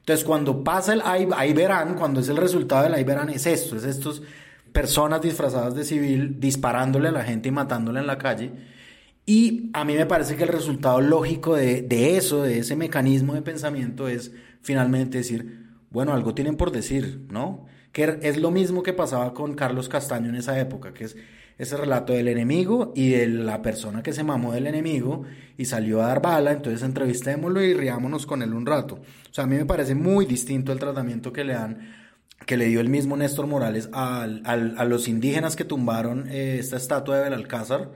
[0.00, 3.46] Entonces, cuando pasa el ahí, ahí verán, cuando es el resultado del ahí verán, es
[3.46, 4.22] esto, es estos
[4.72, 8.52] personas disfrazadas de civil disparándole a la gente y matándole en la calle.
[9.26, 13.34] Y a mí me parece que el resultado lógico de, de eso, de ese mecanismo
[13.34, 17.66] de pensamiento, es finalmente decir, bueno, algo tienen por decir, ¿no?
[17.92, 21.16] Que es lo mismo que pasaba con Carlos Castaño en esa época, que es
[21.58, 25.22] ese relato del enemigo y de la persona que se mamó del enemigo
[25.56, 28.96] y salió a dar bala, entonces entrevistémoslo y riámonos con él un rato.
[28.96, 32.04] O sea, a mí me parece muy distinto el tratamiento que le dan
[32.46, 34.26] que le dio el mismo Néstor Morales a,
[34.84, 37.92] los indígenas que tumbaron eh, esta estatua de Belalcázar.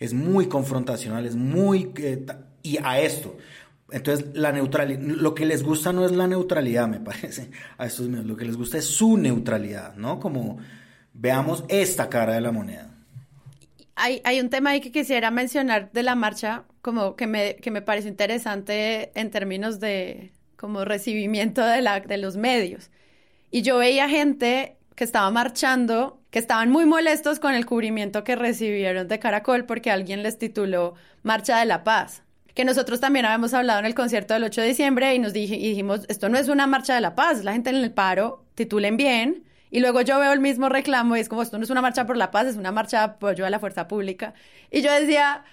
[0.00, 1.92] Es muy confrontacional, es muy...
[1.98, 2.26] Eh,
[2.62, 3.36] y a esto.
[3.92, 8.08] Entonces, la neutralidad, lo que les gusta no es la neutralidad, me parece, a estos
[8.08, 10.18] medios, lo que les gusta es su neutralidad, ¿no?
[10.18, 10.58] Como
[11.14, 12.90] veamos esta cara de la moneda
[14.00, 17.82] hay, un tema ahí que quisiera mencionar de la marcha, como que me, que me
[17.82, 22.90] parece interesante en términos de como recibimiento de, la, de los medios.
[23.50, 28.36] Y yo veía gente que estaba marchando, que estaban muy molestos con el cubrimiento que
[28.36, 32.22] recibieron de Caracol porque alguien les tituló Marcha de la Paz.
[32.52, 36.04] Que nosotros también habíamos hablado en el concierto del 8 de diciembre y nos dijimos,
[36.10, 39.44] esto no es una marcha de la paz, la gente en el paro, titulen bien,
[39.70, 42.04] y luego yo veo el mismo reclamo y es como, esto no es una marcha
[42.04, 44.34] por la paz, es una marcha de apoyo a la fuerza pública.
[44.70, 45.44] Y yo decía,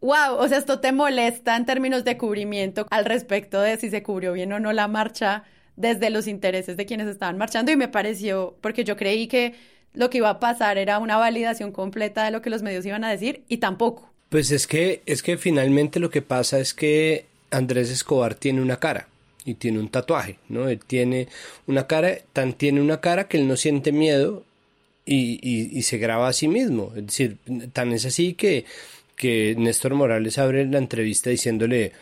[0.00, 4.02] wow, o sea, esto te molesta en términos de cubrimiento al respecto de si se
[4.02, 5.44] cubrió bien o no la marcha
[5.76, 9.54] desde los intereses de quienes estaban marchando y me pareció, porque yo creí que
[9.92, 13.04] lo que iba a pasar era una validación completa de lo que los medios iban
[13.04, 14.10] a decir y tampoco.
[14.28, 18.78] Pues es que, es que finalmente lo que pasa es que Andrés Escobar tiene una
[18.78, 19.08] cara
[19.44, 20.68] y tiene un tatuaje, ¿no?
[20.68, 21.28] Él tiene
[21.66, 24.42] una cara, tan tiene una cara que él no siente miedo
[25.06, 26.92] y, y, se graba a sí mismo.
[26.96, 27.36] Es decir,
[27.72, 28.64] tan es así que,
[29.16, 31.92] que Néstor Morales abre la entrevista diciéndole,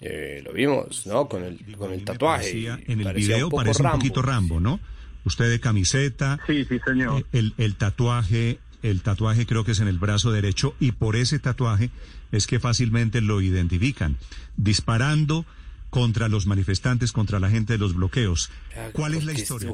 [0.00, 1.28] eh, lo vimos, ¿no?
[1.28, 2.68] Con el, con el tatuaje.
[2.86, 4.80] en el video parece un poquito Rambo, ¿no?
[5.24, 6.38] Usted de camiseta.
[6.46, 7.20] Sí, sí, señor.
[7.20, 11.16] Eh, el, el tatuaje, el tatuaje creo que es en el brazo derecho y por
[11.16, 11.90] ese tatuaje
[12.30, 14.18] es que fácilmente lo identifican.
[14.56, 15.46] Disparando
[15.90, 18.50] contra los manifestantes, contra la gente de los bloqueos.
[18.92, 19.72] ¿Cuál es la historia?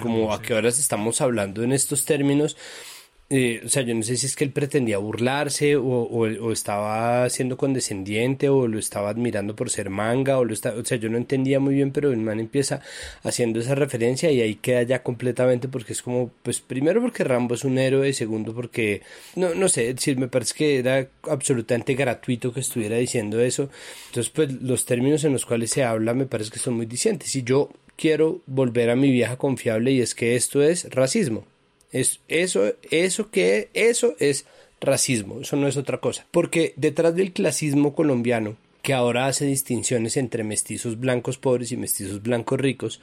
[0.00, 2.56] como a qué horas estamos hablando en estos términos,
[3.34, 7.56] eh, o sea, yo no sé si es que él pretendía burlarse o, estaba siendo
[7.56, 11.16] condescendiente o lo estaba admirando por ser manga o lo está, o sea, yo no
[11.16, 12.82] entendía muy bien, pero el man empieza
[13.22, 17.54] haciendo esa referencia y ahí queda ya completamente porque es como, pues primero porque Rambo
[17.54, 19.00] es un héroe, segundo porque,
[19.34, 23.70] no, no sé, decir, me parece que era absolutamente gratuito que estuviera diciendo eso.
[24.08, 27.34] Entonces, pues los términos en los cuales se habla me parece que son muy dicientes
[27.34, 31.46] y yo quiero volver a mi vieja confiable y es que esto es racismo.
[31.92, 34.46] Es, eso, eso que eso es
[34.80, 36.26] racismo, eso no es otra cosa.
[36.30, 42.22] Porque detrás del clasismo colombiano, que ahora hace distinciones entre mestizos blancos pobres y mestizos
[42.22, 43.00] blancos ricos,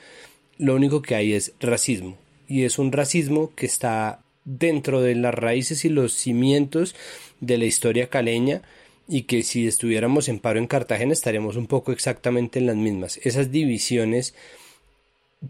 [0.58, 2.18] lo único que hay es racismo.
[2.48, 6.96] Y es un racismo que está dentro de las raíces y los cimientos
[7.40, 8.62] de la historia caleña
[9.08, 13.20] y que si estuviéramos en paro en Cartagena estaríamos un poco exactamente en las mismas.
[13.24, 14.34] Esas divisiones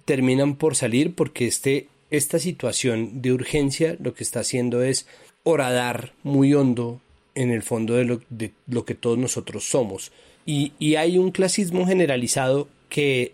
[0.06, 5.08] terminan por salir porque este esta situación de urgencia lo que está haciendo es
[5.44, 7.02] horadar muy hondo
[7.36, 10.12] en el fondo de lo, de lo que todos nosotros somos.
[10.46, 13.34] Y, y hay un clasismo generalizado que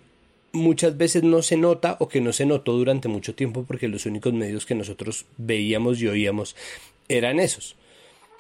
[0.51, 4.05] muchas veces no se nota o que no se notó durante mucho tiempo porque los
[4.05, 6.55] únicos medios que nosotros veíamos y oíamos
[7.07, 7.75] eran esos,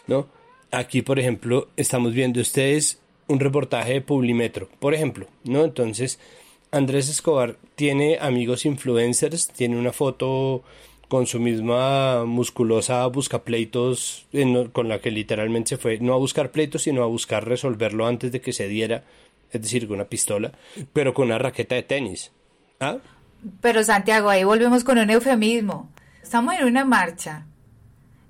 [0.07, 0.27] ¿no?
[0.71, 5.63] Aquí, por ejemplo, estamos viendo ustedes un reportaje de Publimetro, por ejemplo, ¿no?
[5.63, 6.19] Entonces,
[6.75, 10.61] Andrés Escobar tiene amigos influencers, tiene una foto
[11.07, 14.27] con su misma musculosa buscapleitos
[14.73, 18.33] con la que literalmente se fue no a buscar pleitos sino a buscar resolverlo antes
[18.33, 19.05] de que se diera,
[19.53, 20.51] es decir, con una pistola,
[20.91, 22.33] pero con una raqueta de tenis.
[22.81, 22.97] ¿Ah?
[23.61, 25.89] Pero Santiago, ahí volvemos con un eufemismo.
[26.21, 27.45] Estamos en una marcha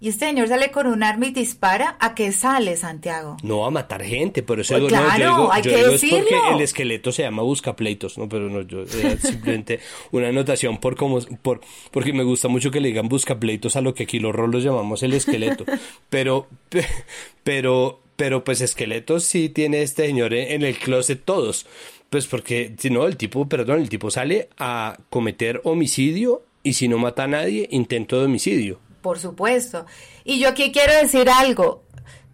[0.01, 3.37] y este señor sale con un arma y dispara, ¿a qué sale, Santiago?
[3.43, 6.17] No, a matar gente, por eso pues claro, hay que decirlo.
[6.17, 8.27] es porque el esqueleto se llama buscapleitos, ¿no?
[8.27, 8.85] Pero no, yo
[9.19, 9.79] simplemente
[10.11, 13.93] una anotación por como, por, porque me gusta mucho que le digan buscapleitos a lo
[13.93, 15.65] que aquí los rolos llamamos el esqueleto.
[16.09, 16.47] Pero,
[17.43, 21.65] pero, pero pues esqueletos sí tiene este señor en el closet todos.
[22.09, 26.87] Pues porque, si no, el tipo, perdón, el tipo sale a cometer homicidio y si
[26.87, 29.85] no mata a nadie, intento de homicidio por supuesto.
[30.23, 31.83] Y yo aquí quiero decir algo,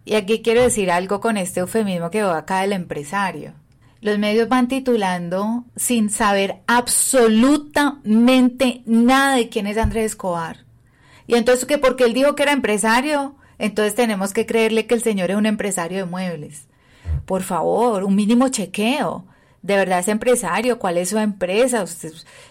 [0.06, 3.52] y aquí quiero decir algo con este eufemismo que va acá del empresario.
[4.00, 10.64] Los medios van titulando sin saber absolutamente nada de quién es Andrés Escobar.
[11.26, 15.02] Y entonces que porque él dijo que era empresario, entonces tenemos que creerle que el
[15.02, 16.68] señor es un empresario de muebles.
[17.26, 19.26] Por favor, un mínimo chequeo.
[19.60, 21.84] De verdad es empresario, cuál es su empresa.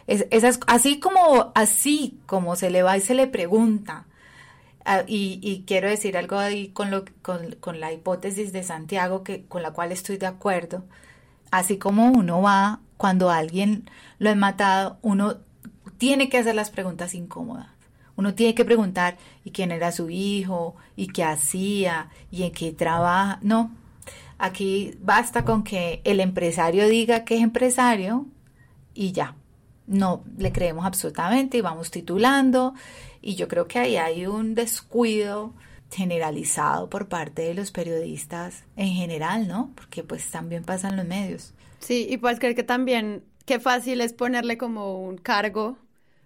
[0.06, 4.06] esas, así como así como se le va y se le pregunta
[4.86, 9.62] Ah, y, quiero decir algo ahí con, lo, con, la hipótesis de Santiago, que, con
[9.62, 10.84] la cual estoy de acuerdo.
[11.52, 13.90] Así como uno va, cuando alguien
[14.20, 15.38] lo ha matado, uno
[15.98, 17.68] tiene que hacer las preguntas incómodas.
[18.16, 20.76] Uno tiene que preguntar, ¿y quién era su hijo?
[20.96, 22.10] ¿Y qué hacía?
[22.32, 23.40] ¿Y en qué trabaja?
[23.42, 23.72] No,
[24.38, 28.26] aquí basta con que el empresario diga que es empresario
[28.94, 29.36] y ya.
[29.88, 32.74] No le creemos absolutamente y vamos titulando
[33.22, 35.54] y yo creo que ahí hay un descuido
[35.92, 39.72] generalizado por parte de los periodistas en general, ¿no?
[39.76, 41.54] Porque pues también pasan los medios.
[41.80, 45.78] Sí, y pues creo que también qué fácil es ponerle como un cargo,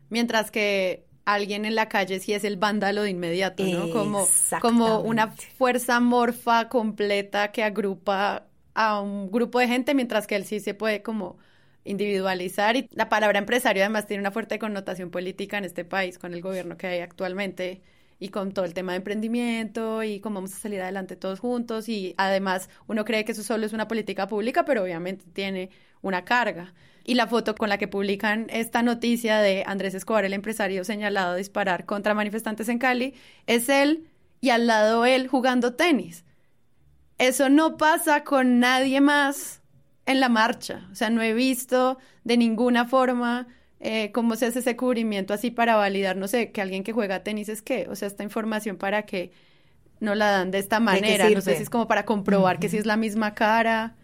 [0.10, 3.89] mientras que alguien en la calle sí es el vándalo de inmediato, ¿no?
[3.89, 4.28] Como,
[4.62, 10.46] como una fuerza morfa completa que agrupa a un grupo de gente, mientras que él
[10.46, 11.38] sí se puede como
[11.86, 16.34] individualizar y la palabra empresario además tiene una fuerte connotación política en este país con
[16.34, 17.82] el gobierno que hay actualmente
[18.19, 21.88] y con todo el tema de emprendimiento y cómo vamos a salir adelante todos juntos
[21.88, 25.69] y además uno cree que eso solo es una política pública pero obviamente tiene
[26.02, 26.74] una carga.
[27.08, 31.34] Y la foto con la que publican esta noticia de Andrés Escobar el empresario señalado
[31.34, 33.13] a disparar contra manifestantes en Cali
[33.45, 34.08] es él
[34.41, 36.26] y al lado él jugando tenis.
[37.17, 39.62] Eso no pasa con nadie más
[40.06, 40.88] en la marcha.
[40.91, 43.48] O sea, no he visto de ninguna forma
[43.80, 47.24] eh, cómo se hace ese cubrimiento así para validar, no sé, que alguien que juega
[47.24, 47.88] tenis es qué.
[47.89, 49.32] O sea, esta información para que
[50.00, 51.30] no la dan de esta manera.
[51.30, 53.96] no sé si es como para comprobar que si es la misma cara.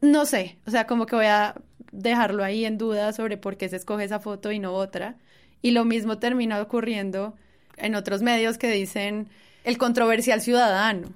[0.00, 0.58] No sé.
[0.66, 1.54] O sea, como que voy a
[1.92, 5.16] dejarlo ahí en duda sobre por qué se escoge esa foto y no otra.
[5.62, 7.36] Y lo mismo termina ocurriendo
[7.76, 9.28] en otros medios que dicen
[9.64, 11.12] el controversial ciudadano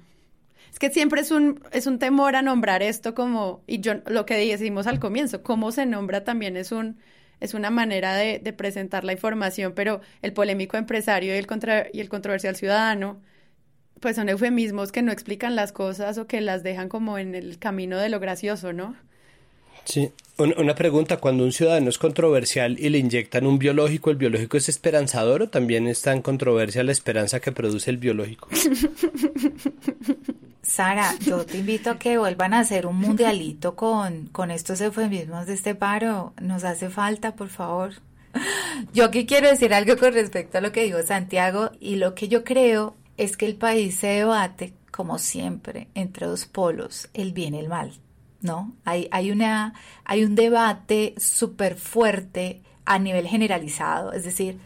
[0.81, 4.33] que siempre es un, es un temor a nombrar esto como, y yo lo que
[4.33, 6.97] decimos al comienzo, cómo se nombra también es un
[7.39, 11.99] es una manera de, presentar la información, pero el polémico empresario y el, contra, y
[11.99, 13.21] el controversial ciudadano,
[13.99, 17.59] pues son eufemismos que no explican las cosas o que las dejan como en el
[17.59, 18.95] camino de lo gracioso, ¿no?
[19.85, 20.11] Sí.
[20.37, 24.69] Una pregunta, cuando un ciudadano es controversial y le inyectan un biológico, ¿el biológico es
[24.69, 28.49] esperanzador o también está en controversia la esperanza que produce el biológico?
[30.81, 35.45] Sara, yo te invito a que vuelvan a hacer un mundialito con, con estos eufemismos
[35.45, 36.33] de este paro.
[36.41, 37.93] Nos hace falta, por favor.
[38.91, 42.29] Yo aquí quiero decir algo con respecto a lo que dijo Santiago y lo que
[42.29, 47.53] yo creo es que el país se debate, como siempre, entre dos polos, el bien
[47.53, 47.93] y el mal.
[48.41, 48.73] ¿no?
[48.83, 54.57] Hay, hay, una, hay un debate súper fuerte a nivel generalizado, es decir,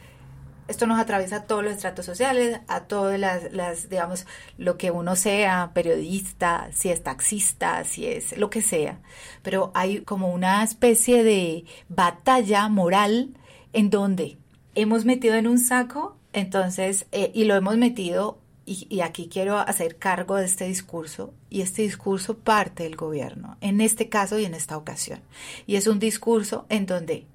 [0.67, 4.25] esto nos atraviesa a todos los estratos sociales, a todas las, digamos,
[4.57, 8.99] lo que uno sea, periodista, si es taxista, si es lo que sea,
[9.43, 13.37] pero hay como una especie de batalla moral
[13.73, 14.37] en donde
[14.73, 19.97] hemos metido en un saco, entonces, eh, y lo hemos metido y, aquí quiero hacer
[19.97, 24.55] cargo de este discurso, y este discurso parte del gobierno, en este caso y en
[24.55, 25.19] esta ocasión.
[25.67, 27.27] Y es un discurso en donde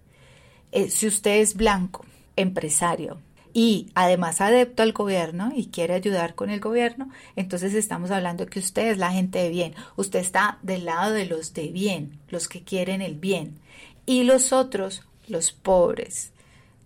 [0.73, 2.05] eh, si usted es blanco,
[2.41, 3.21] empresario,
[3.53, 8.61] y además adepto al gobierno y quiere ayudar con el gobierno, entonces estamos hablando que
[8.61, 12.49] usted es la gente de bien, usted está del lado de los de bien, los
[12.49, 13.59] que quieren el bien,
[14.07, 16.33] y los otros, los pobres,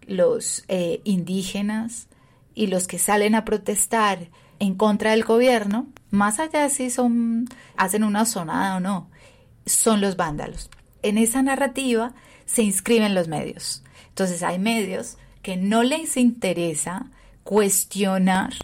[0.06, 2.08] los eh, indígenas,
[2.54, 4.28] y los que salen a protestar
[4.58, 7.46] en contra del gobierno, más allá de si son,
[7.76, 9.10] hacen una sonada o no,
[9.66, 10.70] son los vándalos.
[11.02, 12.14] En esa narrativa
[12.46, 13.82] se inscriben los medios.
[14.08, 17.06] Entonces hay medios que no les interesa
[17.44, 18.54] cuestionar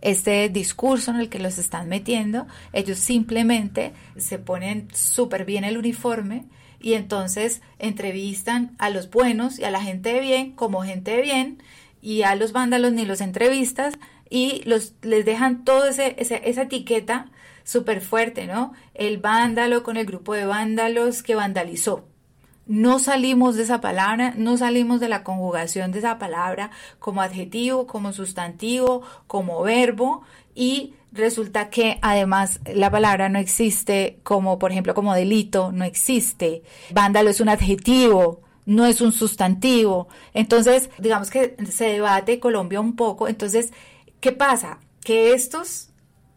[0.00, 5.76] este discurso en el que los están metiendo, ellos simplemente se ponen súper bien el
[5.76, 6.46] uniforme
[6.80, 11.22] y entonces entrevistan a los buenos y a la gente de bien como gente de
[11.22, 11.62] bien
[12.00, 13.94] y a los vándalos ni los entrevistas
[14.30, 17.26] y los, les dejan toda esa etiqueta
[17.64, 18.72] súper fuerte, ¿no?
[18.94, 22.09] El vándalo con el grupo de vándalos que vandalizó.
[22.70, 27.88] No salimos de esa palabra, no salimos de la conjugación de esa palabra como adjetivo,
[27.88, 30.22] como sustantivo, como verbo
[30.54, 36.62] y resulta que además la palabra no existe como, por ejemplo, como delito, no existe.
[36.92, 40.06] Vándalo es un adjetivo, no es un sustantivo.
[40.32, 43.26] Entonces, digamos que se debate Colombia un poco.
[43.26, 43.72] Entonces,
[44.20, 44.78] ¿qué pasa?
[45.02, 45.88] Que estos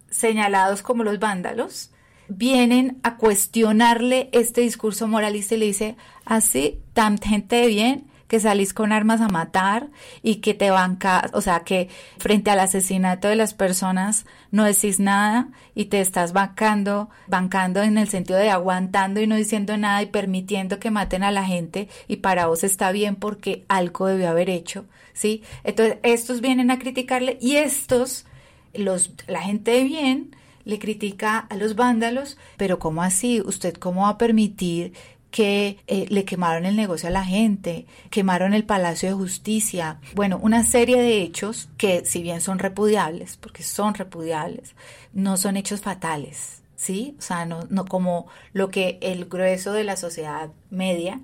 [0.09, 1.92] señalados como los vándalos
[2.27, 5.95] vienen a cuestionarle este discurso moralista y le dice,
[6.25, 9.89] así, tan gente de bien, que salís con armas a matar
[10.23, 14.99] y que te banca, o sea, que frente al asesinato de las personas no decís
[14.99, 20.01] nada y te estás bancando, bancando en el sentido de aguantando y no diciendo nada
[20.01, 24.29] y permitiendo que maten a la gente y para vos está bien porque algo debió
[24.29, 25.43] haber hecho, ¿sí?
[25.63, 28.25] Entonces, estos vienen a criticarle y estos,
[28.73, 30.35] los, la gente de bien,
[30.65, 33.41] le critica a los vándalos, pero ¿cómo así?
[33.41, 34.93] ¿Usted cómo va a permitir
[35.33, 40.39] que eh, le quemaron el negocio a la gente, quemaron el Palacio de Justicia, bueno,
[40.39, 44.75] una serie de hechos que si bien son repudiables, porque son repudiables,
[45.11, 47.15] no son hechos fatales, ¿sí?
[47.17, 51.19] O sea, no, no como lo que el grueso de la sociedad media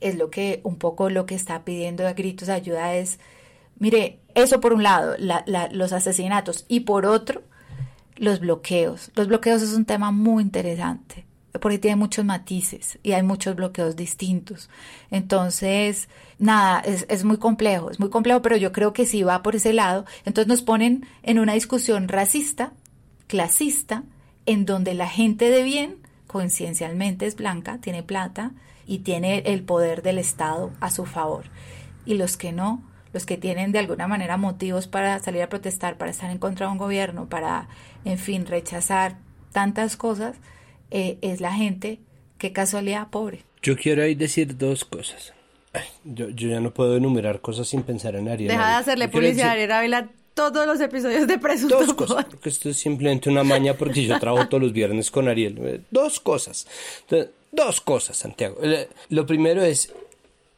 [0.00, 3.18] es lo que un poco lo que está pidiendo a gritos ayuda es,
[3.78, 5.16] mire, eso por un lado,
[5.72, 7.42] los asesinatos y por otro,
[8.20, 9.10] los bloqueos.
[9.16, 11.24] Los bloqueos es un tema muy interesante
[11.58, 14.68] porque tiene muchos matices y hay muchos bloqueos distintos.
[15.10, 16.08] Entonces,
[16.38, 19.56] nada, es, es, muy complejo, es muy complejo, pero yo creo que si va por
[19.56, 20.04] ese lado.
[20.24, 22.72] Entonces nos ponen en una discusión racista,
[23.26, 24.04] clasista,
[24.46, 25.96] en donde la gente de bien,
[26.26, 28.52] coincidencialmente es blanca, tiene plata
[28.86, 31.46] y tiene el poder del Estado a su favor.
[32.04, 35.96] Y los que no, los que tienen de alguna manera motivos para salir a protestar,
[35.96, 37.68] para estar en contra de un gobierno, para,
[38.04, 39.16] en fin, rechazar
[39.52, 40.36] tantas cosas,
[40.90, 41.98] eh, es la gente,
[42.38, 43.44] qué casualidad, pobre.
[43.62, 45.34] Yo quiero ahí decir dos cosas.
[46.04, 48.48] yo, ya no puedo enumerar cosas sin pensar en Ariel.
[48.48, 52.48] Deja de hacerle publicidad a Ariel Ávila todos los episodios de Presunto Dos cosas, porque
[52.48, 55.58] esto es simplemente una maña porque yo trabajo todos los viernes con Ariel.
[55.60, 56.66] Eh, dos cosas.
[57.52, 58.56] dos cosas, Santiago.
[58.62, 59.92] Eh, lo primero es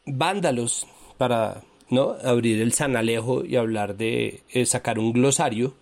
[0.04, 0.86] vándalos
[1.16, 1.62] para
[1.92, 2.16] ¿no?
[2.24, 5.74] abrir el sanalejo y hablar de sacar un glosario.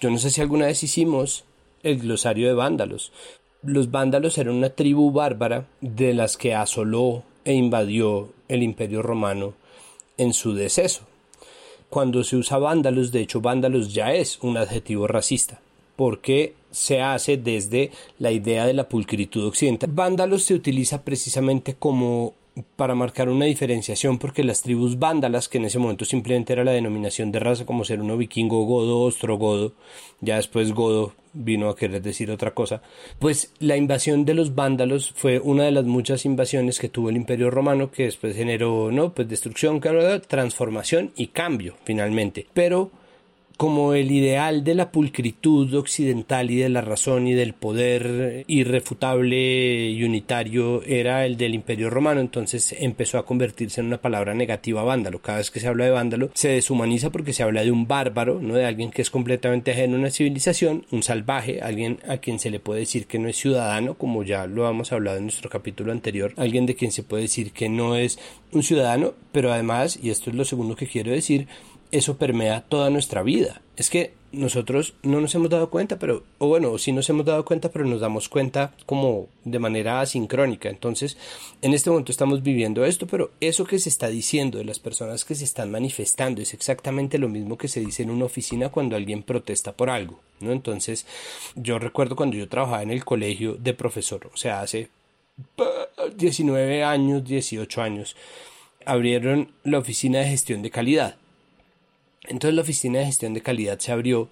[0.00, 1.44] Yo no sé si alguna vez hicimos
[1.82, 3.12] el glosario de vándalos,
[3.62, 9.54] los vándalos eran una tribu bárbara de las que asoló e invadió el imperio romano
[10.16, 11.02] en su deceso.
[11.90, 15.60] Cuando se usa vándalos, de hecho vándalos ya es un adjetivo racista,
[15.96, 19.90] porque se hace desde la idea de la pulcritud occidental.
[19.92, 22.34] Vándalos se utiliza precisamente como
[22.76, 26.72] para marcar una diferenciación porque las tribus vándalas, que en ese momento simplemente era la
[26.72, 29.72] denominación de raza como ser uno vikingo, godo, ostrogodo,
[30.20, 32.82] ya después godo vino a querer decir otra cosa,
[33.18, 37.16] pues la invasión de los vándalos fue una de las muchas invasiones que tuvo el
[37.16, 39.12] Imperio Romano que después generó, ¿no?
[39.12, 39.80] Pues destrucción,
[40.26, 42.46] transformación y cambio finalmente.
[42.54, 42.90] Pero
[43.58, 49.90] como el ideal de la pulcritud occidental y de la razón y del poder irrefutable
[49.90, 54.84] y unitario era el del imperio romano, entonces empezó a convertirse en una palabra negativa
[54.84, 55.20] vándalo.
[55.20, 58.38] Cada vez que se habla de vándalo se deshumaniza porque se habla de un bárbaro,
[58.40, 62.38] no de alguien que es completamente ajeno a una civilización, un salvaje, alguien a quien
[62.38, 65.50] se le puede decir que no es ciudadano, como ya lo hemos hablado en nuestro
[65.50, 68.20] capítulo anterior, alguien de quien se puede decir que no es
[68.52, 71.48] un ciudadano, pero además, y esto es lo segundo que quiero decir,
[71.90, 73.62] eso permea toda nuestra vida.
[73.76, 77.44] Es que nosotros no nos hemos dado cuenta, pero, o bueno, sí nos hemos dado
[77.44, 80.68] cuenta, pero nos damos cuenta como de manera asincrónica.
[80.68, 81.16] Entonces,
[81.62, 85.24] en este momento estamos viviendo esto, pero eso que se está diciendo de las personas
[85.24, 88.96] que se están manifestando es exactamente lo mismo que se dice en una oficina cuando
[88.96, 90.52] alguien protesta por algo, ¿no?
[90.52, 91.06] Entonces,
[91.54, 94.90] yo recuerdo cuando yo trabajaba en el colegio de profesor, o sea, hace
[96.16, 98.16] 19 años, 18 años,
[98.84, 101.16] abrieron la oficina de gestión de calidad
[102.28, 104.28] entonces la Oficina de Gestión de Calidad se abrió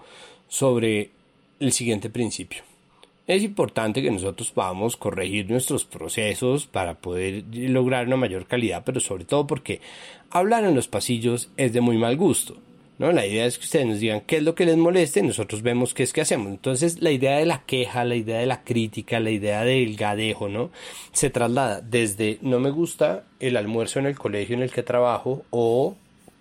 [0.49, 1.11] sobre
[1.61, 2.63] el siguiente principio.
[3.27, 9.01] Es importante que nosotros podamos corregir nuestros procesos para poder lograr una mayor calidad, pero
[9.01, 9.81] sobre todo porque
[10.31, 12.57] hablar en los pasillos es de muy mal gusto.
[12.99, 13.11] ¿no?
[13.13, 15.63] La idea es que ustedes nos digan qué es lo que les moleste y nosotros
[15.63, 16.49] vemos qué es que hacemos.
[16.49, 20.49] Entonces la idea de la queja, la idea de la crítica, la idea del gadejo,
[20.49, 20.71] ¿no?
[21.13, 25.45] Se traslada desde no me gusta el almuerzo en el colegio en el que trabajo
[25.51, 25.97] o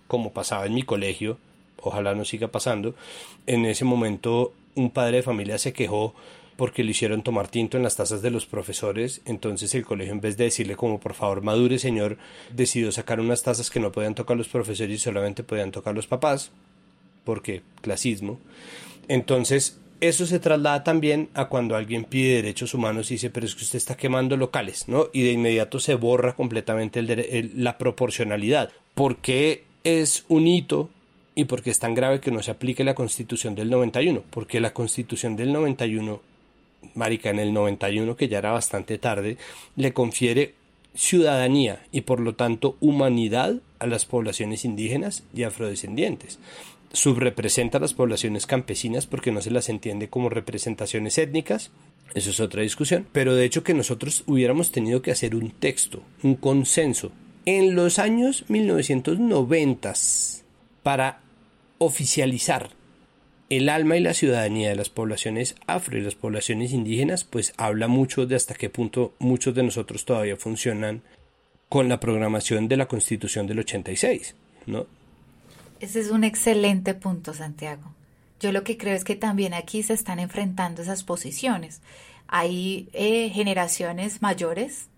[0.06, 1.38] como pasaba en mi colegio,
[1.82, 2.94] ojalá no siga pasando,
[3.46, 6.14] en ese momento un padre de familia se quejó
[6.56, 10.20] porque le hicieron tomar tinto en las tazas de los profesores, entonces el colegio en
[10.20, 12.16] vez de decirle como por favor madure señor,
[12.54, 16.06] decidió sacar unas tazas que no podían tocar los profesores y solamente podían tocar los
[16.06, 16.50] papás,
[17.24, 18.38] porque clasismo.
[19.08, 23.54] Entonces eso se traslada también a cuando alguien pide derechos humanos y dice, pero es
[23.54, 25.08] que usted está quemando locales, ¿no?
[25.12, 28.70] Y de inmediato se borra completamente la proporcionalidad.
[28.94, 30.90] porque es un hito
[31.36, 34.72] y porque es tan grave que no se aplique la Constitución del 91, porque la
[34.72, 36.20] Constitución del 91,
[36.94, 39.36] marica, en el 91, que ya era bastante tarde,
[39.76, 40.54] le confiere
[40.94, 46.38] ciudadanía y por lo tanto humanidad a las poblaciones indígenas y afrodescendientes.
[46.94, 51.70] Subrepresenta a las poblaciones campesinas porque no se las entiende como representaciones étnicas,
[52.14, 56.02] eso es otra discusión, pero de hecho que nosotros hubiéramos tenido que hacer un texto,
[56.22, 57.12] un consenso
[57.44, 59.92] en los años 1990
[60.82, 61.25] para
[61.78, 62.70] oficializar
[63.48, 67.86] el alma y la ciudadanía de las poblaciones afro y las poblaciones indígenas, pues habla
[67.86, 71.02] mucho de hasta qué punto muchos de nosotros todavía funcionan
[71.68, 74.34] con la programación de la Constitución del 86,
[74.66, 74.86] ¿no?
[75.78, 77.94] Ese es un excelente punto, Santiago.
[78.40, 81.82] Yo lo que creo es que también aquí se están enfrentando esas posiciones.
[82.28, 84.88] Hay eh, generaciones mayores,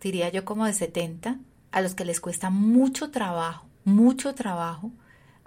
[0.00, 1.38] diría yo como de 70,
[1.70, 4.92] a los que les cuesta mucho trabajo, mucho trabajo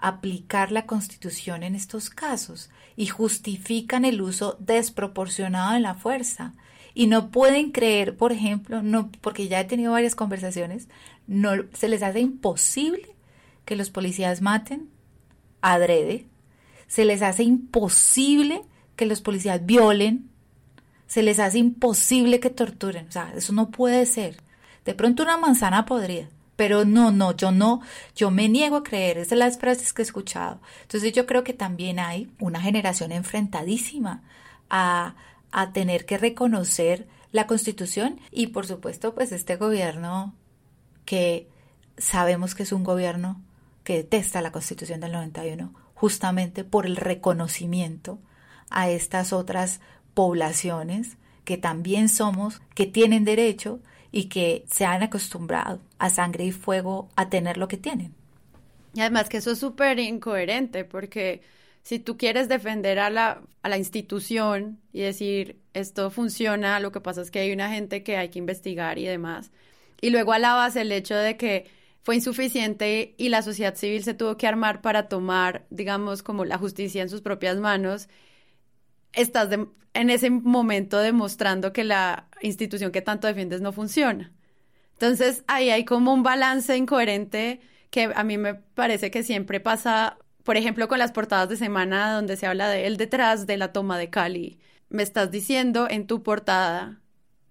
[0.01, 6.53] aplicar la constitución en estos casos y justifican el uso desproporcionado de la fuerza.
[6.93, 10.89] Y no pueden creer, por ejemplo, no porque ya he tenido varias conversaciones,
[11.27, 13.15] no se les hace imposible
[13.63, 14.89] que los policías maten
[15.61, 16.25] adrede,
[16.87, 18.63] se les hace imposible
[18.97, 20.29] que los policías violen,
[21.07, 24.37] se les hace imposible que torturen, o sea, eso no puede ser.
[24.83, 26.27] De pronto una manzana podría,
[26.61, 27.81] pero no, no, yo no,
[28.15, 30.61] yo me niego a creer, esas son las frases que he escuchado.
[30.83, 34.21] Entonces yo creo que también hay una generación enfrentadísima
[34.69, 35.15] a,
[35.51, 40.35] a tener que reconocer la constitución y por supuesto pues este gobierno
[41.03, 41.49] que
[41.97, 43.41] sabemos que es un gobierno
[43.83, 48.19] que detesta la constitución del 91 justamente por el reconocimiento
[48.69, 49.79] a estas otras
[50.13, 53.79] poblaciones que también somos, que tienen derecho
[54.11, 58.13] y que se han acostumbrado a sangre y fuego a tener lo que tienen.
[58.93, 61.41] Y además que eso es súper incoherente porque
[61.83, 67.01] si tú quieres defender a la, a la institución y decir esto funciona, lo que
[67.01, 69.51] pasa es que hay una gente que hay que investigar y demás,
[70.01, 71.69] y luego alabas el hecho de que
[72.03, 76.57] fue insuficiente y la sociedad civil se tuvo que armar para tomar, digamos, como la
[76.57, 78.09] justicia en sus propias manos
[79.13, 79.49] estás
[79.93, 84.31] en ese momento demostrando que la institución que tanto defiendes no funciona.
[84.93, 90.17] Entonces ahí hay como un balance incoherente que a mí me parece que siempre pasa,
[90.43, 93.73] por ejemplo, con las portadas de semana donde se habla de él detrás de la
[93.73, 94.59] toma de Cali.
[94.89, 97.01] Me estás diciendo en tu portada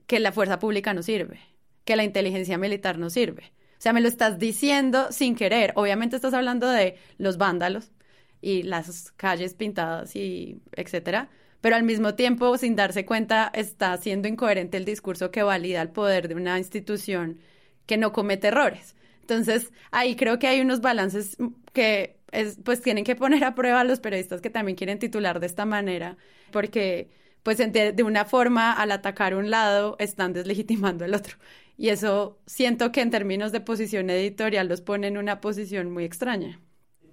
[0.06, 1.40] que la fuerza pública no sirve,
[1.84, 3.52] que la inteligencia militar no sirve.
[3.78, 5.72] O sea, me lo estás diciendo sin querer.
[5.76, 7.92] Obviamente estás hablando de los vándalos
[8.40, 11.30] y las calles pintadas y etcétera,
[11.60, 15.90] pero al mismo tiempo, sin darse cuenta, está siendo incoherente el discurso que valida el
[15.90, 17.38] poder de una institución
[17.86, 18.96] que no comete errores.
[19.20, 21.36] Entonces, ahí creo que hay unos balances
[21.72, 22.18] que
[22.64, 25.64] pues tienen que poner a prueba a los periodistas que también quieren titular de esta
[25.64, 26.16] manera,
[26.52, 27.10] porque
[27.42, 31.36] pues de una forma al atacar un lado están deslegitimando el otro.
[31.76, 36.04] Y eso siento que en términos de posición editorial los pone en una posición muy
[36.04, 36.60] extraña.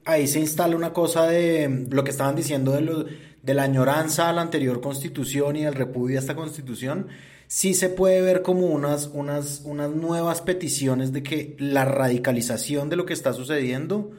[0.03, 3.07] Ahí se instala una cosa de lo que estaban diciendo de,
[3.43, 7.07] de la añoranza a la anterior constitución y el repudio a esta constitución.
[7.47, 12.97] Sí se puede ver como unas, unas, unas nuevas peticiones de que la radicalización de
[12.97, 14.11] lo que está sucediendo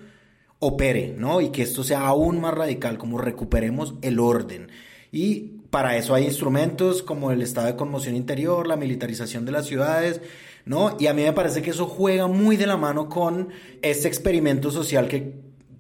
[0.61, 1.41] opere, ¿no?
[1.41, 4.71] Y que esto sea aún más radical, como recuperemos el orden.
[5.13, 9.67] Y para eso hay instrumentos como el estado de conmoción interior, la militarización de las
[9.67, 10.21] ciudades,
[10.65, 10.97] ¿no?
[10.99, 13.51] Y a mí me parece que eso juega muy de la mano con
[13.83, 15.35] este experimento social que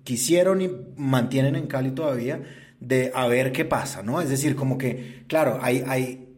[0.04, 2.42] quisieron y mantienen en Cali todavía
[2.80, 4.20] de a ver qué pasa, ¿no?
[4.20, 6.28] Es decir, como que, claro, hay, hay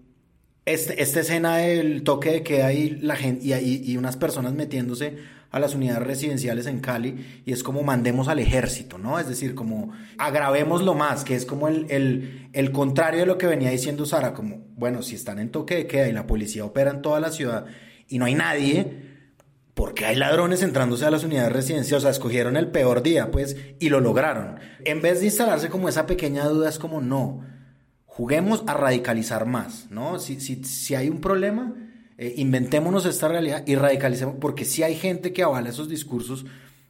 [0.64, 5.16] este, esta escena del toque de queda y, la gente, y, y unas personas metiéndose
[5.50, 9.18] a las unidades residenciales en Cali y es como mandemos al ejército, ¿no?
[9.18, 9.92] Es decir, como
[10.82, 14.32] lo más, que es como el, el, el contrario de lo que venía diciendo Sara,
[14.32, 17.30] como, bueno, si están en toque de queda y la policía opera en toda la
[17.30, 17.66] ciudad
[18.08, 19.09] y no hay nadie,
[19.80, 22.02] ¿por qué hay ladrones entrándose a las unidades residenciales?
[22.02, 24.60] O sea, escogieron el peor día, pues, y lo lograron.
[24.84, 27.46] En vez de instalarse como esa pequeña duda, es como, no,
[28.04, 30.18] juguemos a radicalizar más, ¿no?
[30.18, 31.74] Si, si, si hay un problema
[32.18, 36.44] eh, inventémonos esta realidad y radicalicemos, porque si hay gente que avala esos discursos,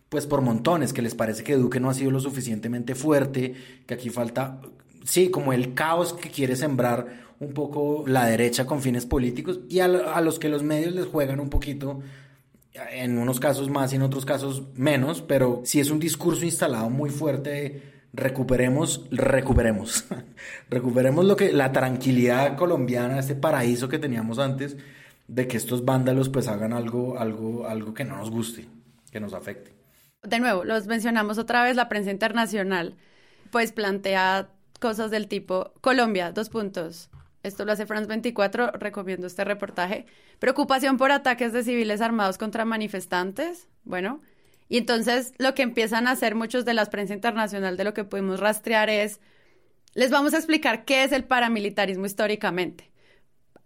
[0.09, 3.55] pues por montones, que les parece que Duque no ha sido lo suficientemente fuerte,
[3.87, 4.61] que aquí falta,
[5.05, 7.07] sí, como el caos que quiere sembrar
[7.39, 11.07] un poco la derecha con fines políticos y a, a los que los medios les
[11.07, 12.01] juegan un poquito
[12.73, 16.89] en unos casos más y en otros casos menos, pero si es un discurso instalado
[16.91, 20.05] muy fuerte, recuperemos, recuperemos,
[20.71, 24.77] recuperemos lo que la tranquilidad colombiana, este paraíso que teníamos antes
[25.29, 28.67] de que estos vándalos pues hagan algo, algo, algo que no nos guste,
[29.11, 29.73] que nos afecte.
[30.23, 32.97] De nuevo, los mencionamos otra vez, la prensa internacional
[33.51, 34.49] pues plantea
[34.81, 37.11] cosas del tipo Colombia, dos puntos.
[37.43, 40.07] Esto lo hace France 24, recomiendo este reportaje.
[40.39, 43.69] Preocupación por ataques de civiles armados contra manifestantes.
[43.85, 44.21] Bueno,
[44.69, 48.05] y entonces lo que empiezan a hacer muchos de la prensa internacional de lo que
[48.05, 49.21] pudimos rastrear es,
[49.95, 52.91] les vamos a explicar qué es el paramilitarismo históricamente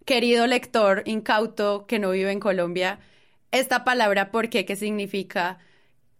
[0.05, 2.99] querido lector incauto que no vive en Colombia,
[3.51, 4.65] esta palabra ¿por qué?
[4.65, 5.57] ¿Qué significa?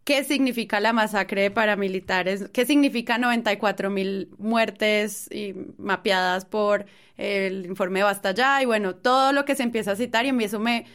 [0.06, 2.50] ¿Qué significa la masacre de paramilitares?
[2.54, 6.86] ¿Qué significa 94 mil muertes y mapeadas por
[7.18, 8.62] el informe Basta Ya?
[8.62, 10.86] Y bueno, todo lo que se empieza a citar y a mí eso me,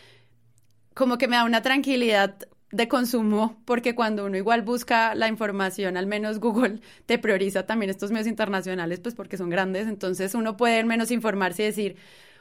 [0.95, 2.37] como que me da una tranquilidad
[2.71, 7.91] de consumo, porque cuando uno igual busca la información, al menos Google te prioriza también
[7.91, 11.97] estos medios internacionales, pues porque son grandes, entonces uno puede menos informarse y decir,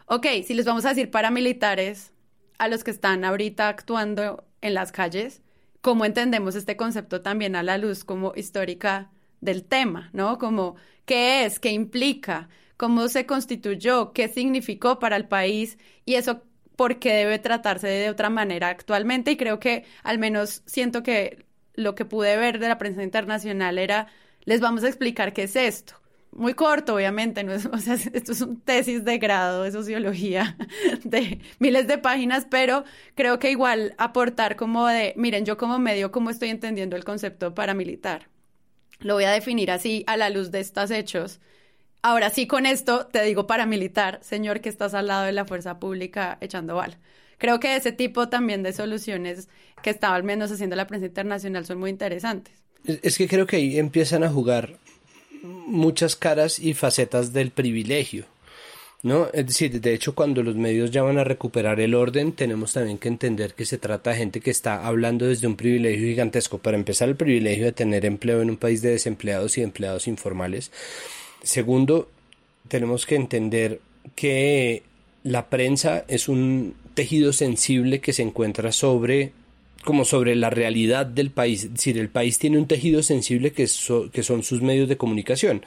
[0.06, 2.12] ok, si les vamos a decir paramilitares
[2.60, 5.42] a los que están ahorita actuando en las calles,
[5.82, 9.12] ¿cómo entendemos este concepto también a la luz como histórica
[9.42, 10.38] del tema, ¿no?
[10.38, 10.76] Como
[11.06, 16.44] qué es, qué implica, cómo se constituyó, qué significó para el país y eso
[16.76, 19.32] por qué debe tratarse de otra manera actualmente.
[19.32, 23.78] Y creo que al menos siento que lo que pude ver de la prensa internacional
[23.78, 24.08] era,
[24.46, 25.96] les vamos a explicar qué es esto
[26.32, 30.58] muy corto, obviamente, no es, o sea, esto es un tesis de grado de sociología
[31.04, 32.84] de miles de páginas, pero
[33.16, 37.54] creo que igual aportar como de, miren, yo como medio, ¿cómo estoy entendiendo el concepto
[37.54, 38.30] paramilitar?
[39.00, 41.40] Lo voy a definir así a la luz de estos hechos.
[42.02, 45.80] Ahora sí, con esto te digo paramilitar, señor que estás al lado de la fuerza
[45.80, 46.98] pública echando bala.
[47.38, 49.48] Creo que ese tipo también de soluciones
[49.82, 52.54] que estaba al menos haciendo la prensa internacional son muy interesantes.
[52.86, 54.78] Es que creo que ahí empiezan a jugar
[55.44, 58.26] muchas caras y facetas del privilegio.
[59.02, 59.30] ¿No?
[59.34, 63.08] Es decir, de hecho, cuando los medios llaman a recuperar el orden, tenemos también que
[63.08, 66.58] entender que se trata de gente que está hablando desde un privilegio gigantesco.
[66.58, 70.72] Para empezar, el privilegio de tener empleo en un país de desempleados y empleados informales.
[71.44, 72.10] Segundo,
[72.68, 73.80] tenemos que entender
[74.16, 74.84] que
[75.24, 79.32] la prensa es un tejido sensible que se encuentra sobre
[79.84, 81.66] como sobre la realidad del país.
[81.66, 83.68] Es decir, el país tiene un tejido sensible que,
[84.12, 85.64] que son sus medios de comunicación.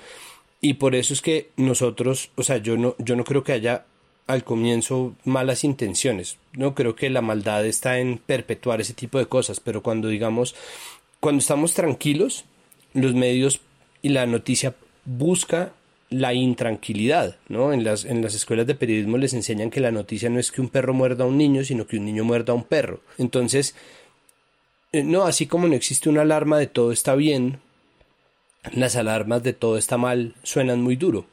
[0.60, 3.84] Y por eso es que nosotros, o sea, yo no, yo no creo que haya
[4.26, 6.38] al comienzo malas intenciones.
[6.52, 10.54] No creo que la maldad está en perpetuar ese tipo de cosas, pero cuando digamos,
[11.20, 12.44] cuando estamos tranquilos,
[12.94, 13.60] los medios
[14.02, 15.72] y la noticia busca
[16.10, 17.72] la intranquilidad, ¿no?
[17.72, 20.60] En las, en las escuelas de periodismo les enseñan que la noticia no es que
[20.60, 23.00] un perro muerda a un niño, sino que un niño muerda a un perro.
[23.18, 23.74] Entonces,
[24.92, 27.60] no, así como no existe una alarma de todo está bien,
[28.72, 31.26] las alarmas de todo está mal suenan muy duro.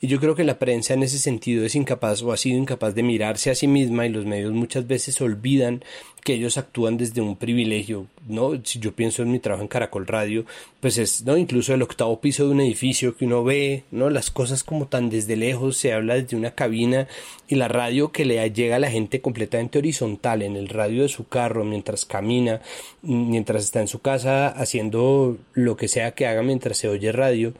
[0.00, 2.94] Y yo creo que la prensa en ese sentido es incapaz o ha sido incapaz
[2.94, 5.82] de mirarse a sí misma y los medios muchas veces olvidan
[6.24, 8.52] que ellos actúan desde un privilegio, ¿no?
[8.64, 10.46] Si yo pienso en mi trabajo en Caracol Radio,
[10.80, 11.36] pues es, ¿no?
[11.36, 14.08] Incluso el octavo piso de un edificio que uno ve, ¿no?
[14.08, 17.08] Las cosas como tan desde lejos, se habla desde una cabina
[17.46, 21.10] y la radio que le llega a la gente completamente horizontal, en el radio de
[21.10, 22.62] su carro, mientras camina,
[23.02, 27.52] mientras está en su casa haciendo lo que sea que haga mientras se oye radio,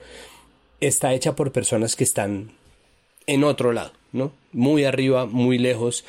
[0.87, 2.53] está hecha por personas que están
[3.27, 4.33] en otro lado, ¿no?
[4.53, 6.05] Muy arriba, muy lejos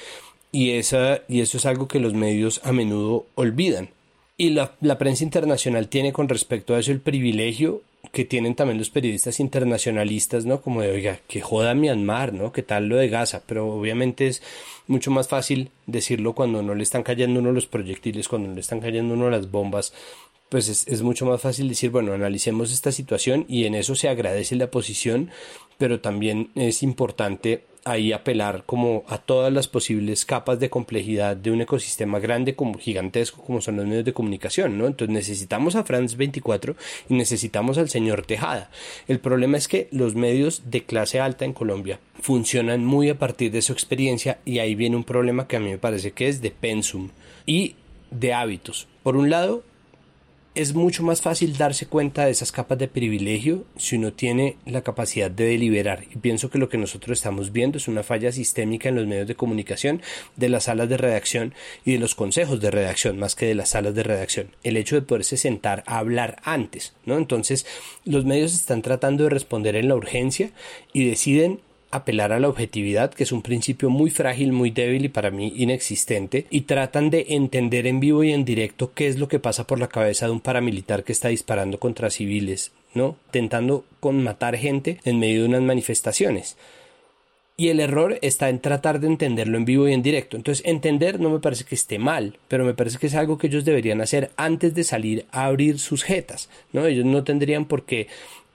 [0.51, 3.89] y, esa, y eso es algo que los medios a menudo olvidan.
[4.38, 8.78] Y la, la prensa internacional tiene con respecto a eso el privilegio que tienen también
[8.78, 10.61] los periodistas internacionalistas, ¿no?
[10.61, 12.51] Como de, oiga, que joda Myanmar, ¿no?
[12.51, 13.43] ¿Qué tal lo de Gaza?
[13.45, 14.41] Pero obviamente es
[14.88, 18.61] mucho más fácil decirlo cuando no le están cayendo uno los proyectiles, cuando no le
[18.61, 19.93] están cayendo uno las bombas,
[20.49, 24.09] pues es, es, mucho más fácil decir, bueno, analicemos esta situación y en eso se
[24.09, 25.31] agradece la posición,
[25.77, 31.51] pero también es importante ahí apelar como a todas las posibles capas de complejidad de
[31.51, 34.87] un ecosistema grande como gigantesco como son los medios de comunicación, ¿no?
[34.87, 36.75] Entonces necesitamos a France 24
[37.09, 38.71] y necesitamos al señor Tejada.
[39.07, 43.51] El problema es que los medios de clase alta en Colombia funcionan muy a partir
[43.51, 46.41] de su experiencia y ahí viene un problema que a mí me parece que es
[46.41, 47.09] de pensum
[47.45, 47.75] y
[48.09, 48.87] de hábitos.
[49.03, 49.63] Por un lado,
[50.56, 54.82] es mucho más fácil darse cuenta de esas capas de privilegio si uno tiene la
[54.82, 56.06] capacidad de deliberar.
[56.14, 59.28] Y pienso que lo que nosotros estamos viendo es una falla sistémica en los medios
[59.28, 60.01] de comunicación,
[60.38, 61.53] de las salas de redacción
[61.84, 64.47] y de los consejos de redacción, más que de las salas de redacción.
[64.64, 67.18] El hecho de poderse sentar a hablar antes, ¿no?
[67.18, 67.66] Entonces,
[68.06, 70.51] los medios están tratando de responder en la urgencia
[70.93, 71.60] y deciden
[71.95, 75.53] apelar a la objetividad, que es un principio muy frágil, muy débil y para mí
[75.55, 79.65] inexistente, y tratan de entender en vivo y en directo qué es lo que pasa
[79.67, 83.15] por la cabeza de un paramilitar que está disparando contra civiles, ¿no?
[83.31, 86.57] Tentando con matar gente en medio de unas manifestaciones.
[87.57, 90.35] Y el error está en tratar de entenderlo en vivo y en directo.
[90.35, 93.47] Entonces, entender no me parece que esté mal, pero me parece que es algo que
[93.47, 96.85] ellos deberían hacer antes de salir a abrir sus jetas, ¿no?
[96.85, 98.07] Ellos no tendrían por qué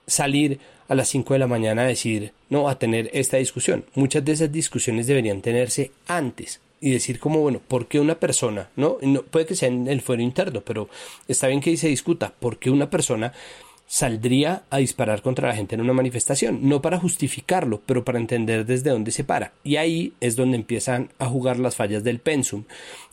[0.07, 0.59] salir
[0.91, 3.85] a las 5 de la mañana a decir, no, a tener esta discusión.
[3.95, 8.71] Muchas de esas discusiones deberían tenerse antes y decir como, bueno, ¿por qué una persona,
[8.75, 10.89] no, no puede que sea en el fuero interno, pero
[11.29, 13.33] está bien que se discuta, ¿por qué una persona
[13.87, 16.69] saldría a disparar contra la gente en una manifestación?
[16.69, 19.53] No para justificarlo, pero para entender desde dónde se para.
[19.63, 22.65] Y ahí es donde empiezan a jugar las fallas del pensum.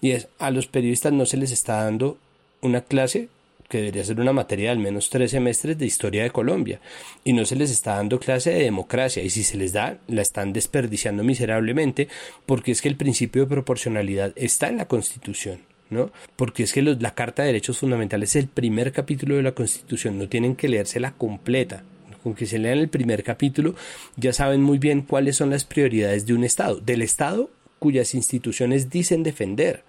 [0.01, 2.17] Y es, a los periodistas no se les está dando
[2.61, 3.29] una clase
[3.67, 6.79] que debería ser una materia de al menos tres semestres de historia de Colombia,
[7.23, 10.21] y no se les está dando clase de democracia, y si se les da, la
[10.21, 12.07] están desperdiciando miserablemente,
[12.45, 15.59] porque es que el principio de proporcionalidad está en la Constitución.
[15.89, 16.11] ¿no?
[16.35, 20.17] Porque es que la Carta de Derechos Fundamentales es el primer capítulo de la Constitución,
[20.17, 21.83] no tienen que leérsela completa.
[22.23, 23.75] Con que se lean el primer capítulo,
[24.17, 27.49] ya saben muy bien cuáles son las prioridades de un Estado, del Estado
[27.79, 29.83] cuyas instituciones dicen defender.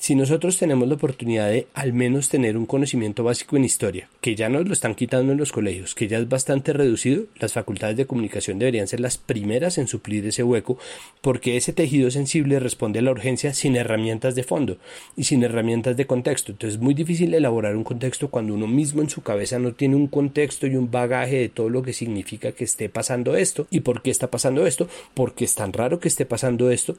[0.00, 4.36] Si nosotros tenemos la oportunidad de al menos tener un conocimiento básico en historia, que
[4.36, 7.96] ya nos lo están quitando en los colegios, que ya es bastante reducido, las facultades
[7.96, 10.78] de comunicación deberían ser las primeras en suplir ese hueco,
[11.20, 14.78] porque ese tejido sensible responde a la urgencia sin herramientas de fondo
[15.16, 16.52] y sin herramientas de contexto.
[16.52, 19.96] Entonces es muy difícil elaborar un contexto cuando uno mismo en su cabeza no tiene
[19.96, 23.80] un contexto y un bagaje de todo lo que significa que esté pasando esto y
[23.80, 26.94] por qué está pasando esto, porque es tan raro que esté pasando esto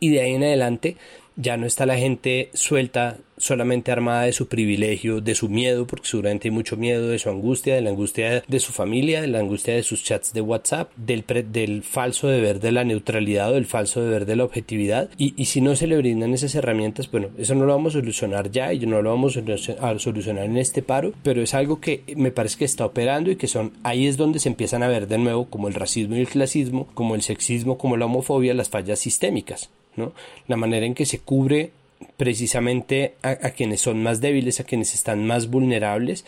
[0.00, 0.96] y de ahí en adelante
[1.40, 6.08] ya no está la gente suelta solamente armada de su privilegio, de su miedo, porque
[6.08, 9.38] seguramente hay mucho miedo, de su angustia, de la angustia de su familia, de la
[9.38, 14.02] angustia de sus chats de WhatsApp, del, falso deber de la neutralidad o del falso
[14.02, 15.08] deber de la objetividad.
[15.16, 18.00] Y, y si no se le brindan esas herramientas, bueno, eso no lo vamos a
[18.00, 22.02] solucionar ya y no lo vamos a solucionar en este paro, pero es algo que
[22.16, 25.08] me parece que está operando y que son, ahí es donde se empiezan a ver
[25.08, 28.68] de nuevo como el racismo y el clasismo, como el sexismo, como la homofobia, las
[28.68, 29.70] fallas sistémicas.
[29.96, 30.12] ¿No?
[30.48, 31.70] La manera en que se cubre
[32.16, 36.24] precisamente a, quienes son más débiles, a quienes están más vulnerables,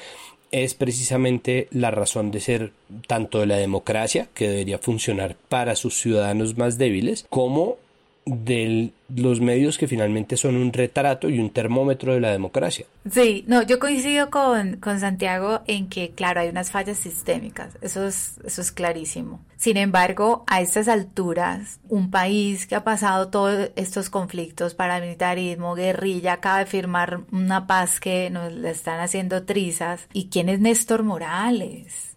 [0.51, 2.73] es precisamente la razón de ser
[3.07, 7.79] tanto de la democracia, que debería funcionar para sus ciudadanos más débiles, como
[8.25, 12.87] de los medios que finalmente son un retrato y un termómetro de la democracia.
[13.11, 18.07] Sí, no, yo coincido con, con, Santiago en que, claro, hay unas fallas sistémicas, eso
[18.07, 19.41] es, eso es clarísimo.
[19.57, 26.35] Sin embargo, a estas alturas, un país que ha pasado todos estos conflictos, paramilitarismo, guerrilla,
[26.35, 30.07] acaba de firmar una paz que nos la están haciendo trizas.
[30.13, 32.12] ¿Y quién es Néstor Morales?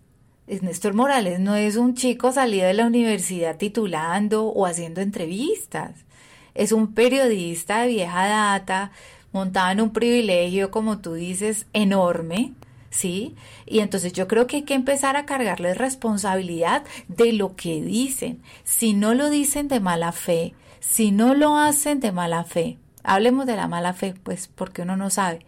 [0.48, 6.06] Néstor Morales no es un chico salido de la universidad titulando o haciendo entrevistas.
[6.54, 8.92] Es un periodista de vieja data,
[9.32, 12.54] montado en un privilegio, como tú dices, enorme,
[12.92, 13.36] ¿sí?
[13.66, 18.42] Y entonces yo creo que hay que empezar a cargarles responsabilidad de lo que dicen.
[18.64, 23.48] Si no lo dicen de mala fe, si no lo hacen de mala fe, hablemos
[23.48, 25.40] de la mala fe, pues porque uno no sabe.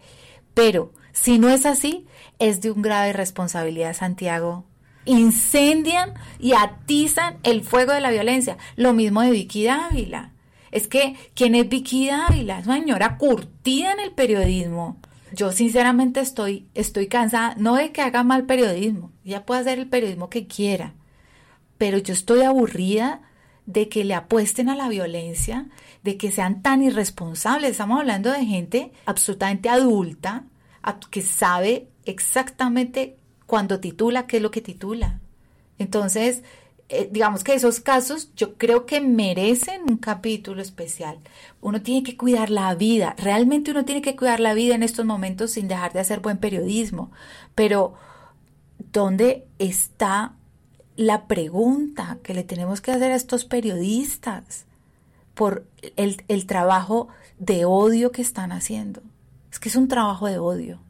[0.54, 2.04] Pero si no es así,
[2.38, 4.64] es de un grave responsabilidad, Santiago.
[5.08, 8.58] Incendian y atizan el fuego de la violencia.
[8.76, 10.32] Lo mismo de Vicky Dávila.
[10.70, 12.58] Es que, ¿quién es Vicky Dávila?
[12.58, 14.98] Es una señora curtida en el periodismo.
[15.32, 19.88] Yo sinceramente estoy, estoy cansada, no de que haga mal periodismo, ella puede hacer el
[19.88, 20.94] periodismo que quiera,
[21.76, 23.20] pero yo estoy aburrida
[23.66, 25.66] de que le apuesten a la violencia,
[26.02, 27.72] de que sean tan irresponsables.
[27.72, 30.44] Estamos hablando de gente absolutamente adulta,
[31.10, 33.18] que sabe exactamente
[33.48, 35.20] cuando titula qué es lo que titula.
[35.78, 36.42] Entonces,
[36.90, 41.18] eh, digamos que esos casos yo creo que merecen un capítulo especial.
[41.62, 45.06] Uno tiene que cuidar la vida, realmente uno tiene que cuidar la vida en estos
[45.06, 47.10] momentos sin dejar de hacer buen periodismo.
[47.54, 47.94] Pero,
[48.92, 50.34] ¿dónde está
[50.96, 54.66] la pregunta que le tenemos que hacer a estos periodistas
[55.32, 59.00] por el, el trabajo de odio que están haciendo?
[59.50, 60.80] Es que es un trabajo de odio.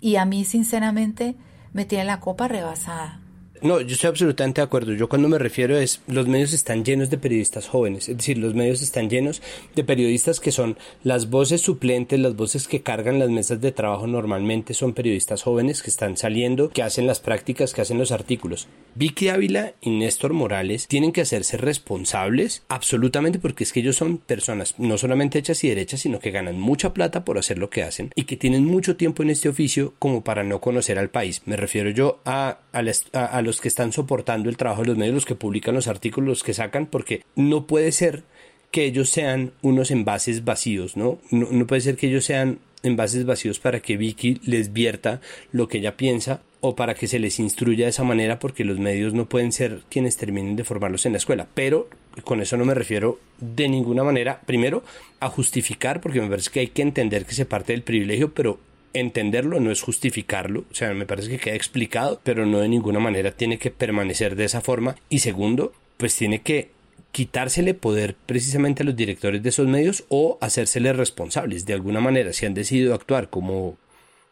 [0.00, 1.36] Y a mí, sinceramente,
[1.72, 3.20] me tiene la copa rebasada.
[3.62, 4.92] No, yo estoy absolutamente de acuerdo.
[4.92, 8.54] Yo cuando me refiero es los medios están llenos de periodistas jóvenes, es decir, los
[8.54, 9.42] medios están llenos
[9.74, 14.06] de periodistas que son las voces suplentes, las voces que cargan las mesas de trabajo
[14.06, 18.68] normalmente son periodistas jóvenes que están saliendo, que hacen las prácticas, que hacen los artículos.
[18.94, 24.18] Vicky Ávila y Néstor Morales tienen que hacerse responsables absolutamente porque es que ellos son
[24.18, 27.82] personas no solamente hechas y derechas, sino que ganan mucha plata por hacer lo que
[27.82, 31.42] hacen y que tienen mucho tiempo en este oficio como para no conocer al país.
[31.44, 35.26] Me refiero yo a, a, los que están soportando el trabajo de los medios, los
[35.26, 38.22] que publican los artículos, los que sacan, porque no puede ser
[38.70, 41.18] que ellos sean unos envases vacíos, ¿no?
[41.30, 45.20] No, no puede ser que ellos sean envases vacíos para que Vicky les vierta
[45.52, 48.78] lo que ella piensa o para que se les instruya de esa manera porque los
[48.78, 51.46] medios no pueden ser quienes terminen de formarlos en la escuela.
[51.54, 51.88] Pero
[52.24, 54.82] con eso no me refiero de ninguna manera, primero,
[55.20, 58.58] a justificar, porque me parece que hay que entender que se parte del privilegio, pero
[58.92, 63.00] entenderlo no es justificarlo, o sea, me parece que queda explicado, pero no de ninguna
[63.00, 64.96] manera tiene que permanecer de esa forma.
[65.08, 66.70] Y segundo, pues tiene que
[67.12, 72.32] quitársele poder precisamente a los directores de esos medios o hacérseles responsables de alguna manera
[72.32, 73.76] si han decidido actuar como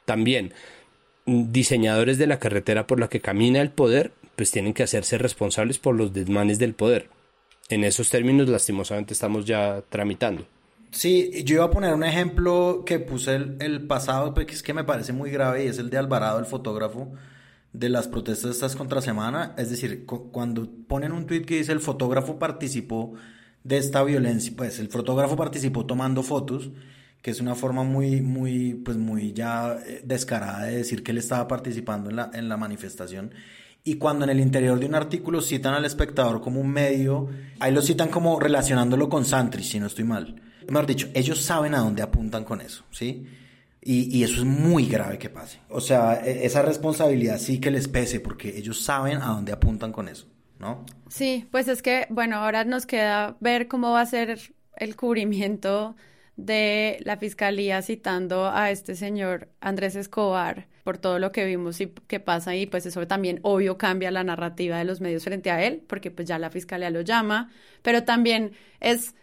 [0.04, 0.52] también
[1.26, 5.78] diseñadores de la carretera por la que camina el poder, pues tienen que hacerse responsables
[5.78, 7.08] por los desmanes del poder.
[7.68, 10.46] En esos términos, lastimosamente, estamos ya tramitando.
[10.96, 14.82] Sí, yo iba a poner un ejemplo que puse el, pasado, que es que me
[14.82, 17.12] parece muy grave, y es el de Alvarado, el fotógrafo
[17.74, 19.54] de las protestas estas contra semana.
[19.58, 23.12] Es decir, cuando ponen un tweet que dice el fotógrafo participó
[23.62, 26.70] de esta violencia, pues el fotógrafo participó tomando fotos,
[27.20, 31.18] que es una forma muy, muy, pues muy ya eh, descarada de decir que él
[31.18, 33.34] estaba participando en la, en la manifestación.
[33.84, 37.28] Y cuando en el interior de un artículo citan al espectador como un medio,
[37.60, 40.40] ahí lo citan como relacionándolo con Santri, si no estoy mal.
[40.68, 43.26] Mejor dicho, ellos saben a dónde apuntan con eso, ¿sí?
[43.82, 45.60] Y, y, eso es muy grave que pase.
[45.68, 49.92] O sea, e, esa responsabilidad sí que les pese porque ellos saben a dónde apuntan
[49.92, 50.26] con eso,
[50.58, 50.84] ¿no?
[51.08, 54.40] Sí, pues es que, bueno, ahora nos queda ver cómo va a ser
[54.76, 55.94] el cubrimiento
[56.36, 61.86] de la fiscalía citando a este señor Andrés Escobar por todo lo que vimos y
[61.86, 65.64] que pasa y pues eso también obvio cambia la narrativa de los medios frente a
[65.64, 67.50] él porque pues ya la fiscalía lo llama,
[67.82, 69.14] pero también es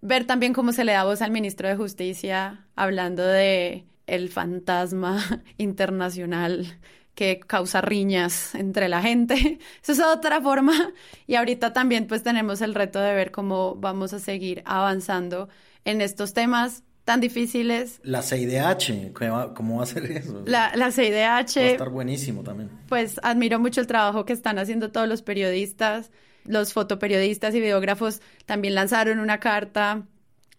[0.00, 5.22] ver también cómo se le da voz al ministro de Justicia hablando de el fantasma
[5.58, 6.78] internacional
[7.14, 9.58] que causa riñas entre la gente.
[9.82, 10.92] Eso es otra forma.
[11.26, 15.48] Y ahorita también pues tenemos el reto de ver cómo vamos a seguir avanzando
[15.84, 18.00] en estos temas tan difíciles.
[18.04, 19.12] La CIDH,
[19.54, 20.42] ¿cómo va a ser eso?
[20.46, 21.56] La, la CIDH.
[21.56, 22.70] Va a estar buenísimo también.
[22.88, 26.10] Pues admiro mucho el trabajo que están haciendo todos los periodistas
[26.44, 30.06] los fotoperiodistas y videógrafos también lanzaron una carta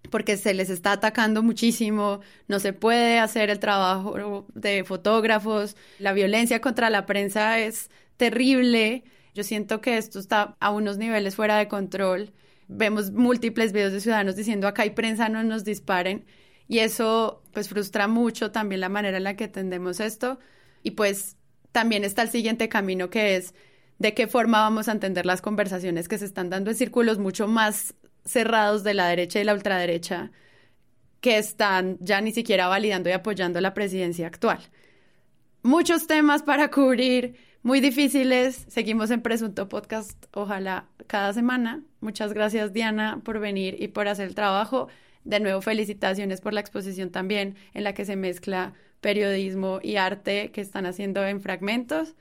[0.09, 6.13] porque se les está atacando muchísimo, no se puede hacer el trabajo de fotógrafos, la
[6.13, 9.03] violencia contra la prensa es terrible.
[9.33, 12.33] Yo siento que esto está a unos niveles fuera de control.
[12.67, 16.25] Vemos múltiples videos de ciudadanos diciendo acá hay prensa, no nos disparen.
[16.67, 20.39] Y eso pues frustra mucho también la manera en la que atendemos esto.
[20.83, 21.37] Y pues
[21.71, 23.53] también está el siguiente camino que es
[24.01, 27.47] de qué forma vamos a entender las conversaciones que se están dando en círculos mucho
[27.47, 27.93] más
[28.25, 30.31] cerrados de la derecha y la ultraderecha
[31.19, 34.59] que están ya ni siquiera validando y apoyando la presidencia actual.
[35.61, 38.65] Muchos temas para cubrir, muy difíciles.
[38.69, 41.83] Seguimos en Presunto Podcast, ojalá cada semana.
[41.99, 44.87] Muchas gracias Diana por venir y por hacer el trabajo.
[45.25, 50.49] De nuevo, felicitaciones por la exposición también en la que se mezcla periodismo y arte
[50.51, 52.15] que están haciendo en fragmentos.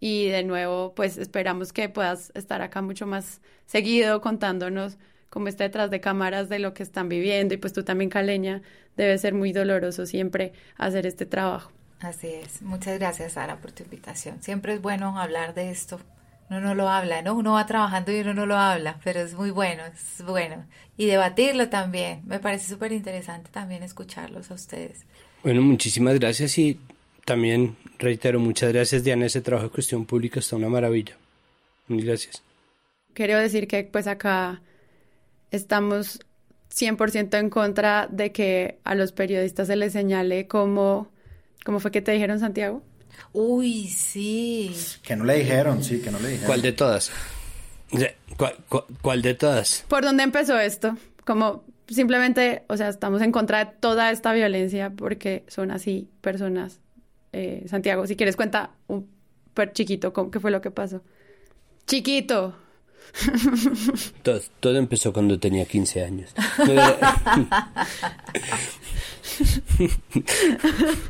[0.00, 4.98] Y de nuevo, pues esperamos que puedas estar acá mucho más seguido contándonos
[5.30, 7.54] cómo está detrás de cámaras de lo que están viviendo.
[7.54, 8.62] Y pues tú también, Caleña,
[8.96, 11.72] debe ser muy doloroso siempre hacer este trabajo.
[12.00, 12.62] Así es.
[12.62, 14.42] Muchas gracias, Sara, por tu invitación.
[14.42, 16.00] Siempre es bueno hablar de esto.
[16.50, 17.34] Uno no lo habla, ¿no?
[17.34, 20.64] Uno va trabajando y uno no lo habla, pero es muy bueno, es bueno.
[20.96, 22.22] Y debatirlo también.
[22.24, 25.04] Me parece súper interesante también escucharlos a ustedes.
[25.42, 26.80] Bueno, muchísimas gracias y
[27.28, 31.14] también reitero, muchas gracias Diana, ese trabajo de cuestión pública está una maravilla.
[31.86, 32.42] Mil gracias.
[33.12, 34.62] Quiero decir que pues acá
[35.50, 36.20] estamos
[36.74, 41.08] 100% en contra de que a los periodistas se les señale como,
[41.66, 42.82] ¿cómo fue que te dijeron Santiago?
[43.34, 44.74] Uy, sí.
[45.02, 46.46] Que no le dijeron, sí, que no le dijeron.
[46.46, 47.12] ¿Cuál de todas?
[48.38, 48.56] ¿Cuál,
[49.02, 49.84] cuál de todas?
[49.86, 50.96] ¿Por dónde empezó esto?
[51.26, 56.80] Como simplemente, o sea, estamos en contra de toda esta violencia porque son así personas
[57.32, 59.08] eh, Santiago, si quieres cuenta un
[59.54, 61.00] per chiquito qué fue lo que pasó.
[61.86, 62.54] Chiquito.
[64.22, 66.34] Todo, todo empezó cuando tenía 15 años.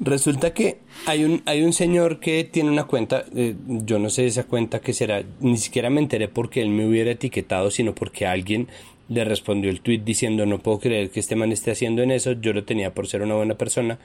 [0.00, 4.26] Resulta que hay un, hay un señor que tiene una cuenta, eh, yo no sé
[4.26, 8.26] esa cuenta que será, ni siquiera me enteré porque él me hubiera etiquetado, sino porque
[8.26, 8.68] alguien
[9.08, 12.32] le respondió el tweet diciendo no puedo creer que este man esté haciendo en eso,
[12.32, 13.98] yo lo tenía por ser una buena persona,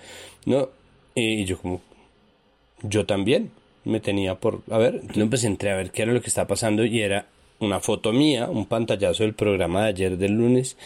[0.46, 0.70] ¿no?
[1.16, 1.82] Y yo como,
[2.84, 3.52] yo también
[3.84, 6.48] me tenía por, a ver, entonces empecé entré a ver qué era lo que estaba
[6.48, 7.28] pasando y era
[7.60, 10.78] una foto mía, un pantallazo del programa de ayer del lunes,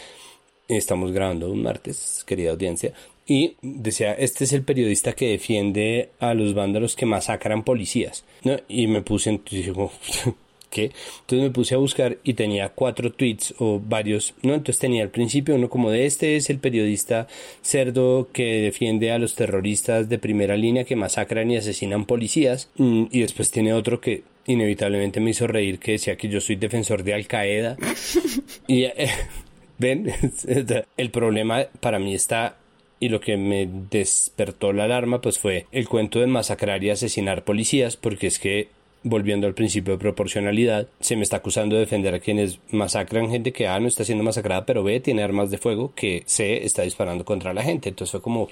[0.68, 2.92] estamos grabando un martes, querida audiencia,
[3.26, 8.56] y decía, este es el periodista que defiende a los vándalos que masacran policías, ¿no?
[8.68, 9.42] Y me puse, en,
[10.84, 14.54] entonces me puse a buscar y tenía cuatro tweets o varios, ¿no?
[14.54, 17.26] Entonces tenía al principio uno como de este es el periodista
[17.62, 22.70] cerdo que defiende a los terroristas de primera línea que masacran y asesinan policías.
[22.76, 26.56] Mm, y después tiene otro que inevitablemente me hizo reír que decía que yo soy
[26.56, 27.76] defensor de Al Qaeda.
[28.66, 29.10] y eh,
[29.78, 30.12] ven,
[30.96, 32.56] el problema para mí está
[32.98, 37.44] y lo que me despertó la alarma pues fue el cuento de masacrar y asesinar
[37.44, 38.68] policías porque es que
[39.08, 43.52] volviendo al principio de proporcionalidad, se me está acusando de defender a quienes masacran gente
[43.52, 46.82] que A no está siendo masacrada, pero B tiene armas de fuego, que C está
[46.82, 47.88] disparando contra la gente.
[47.88, 48.48] Entonces fue como...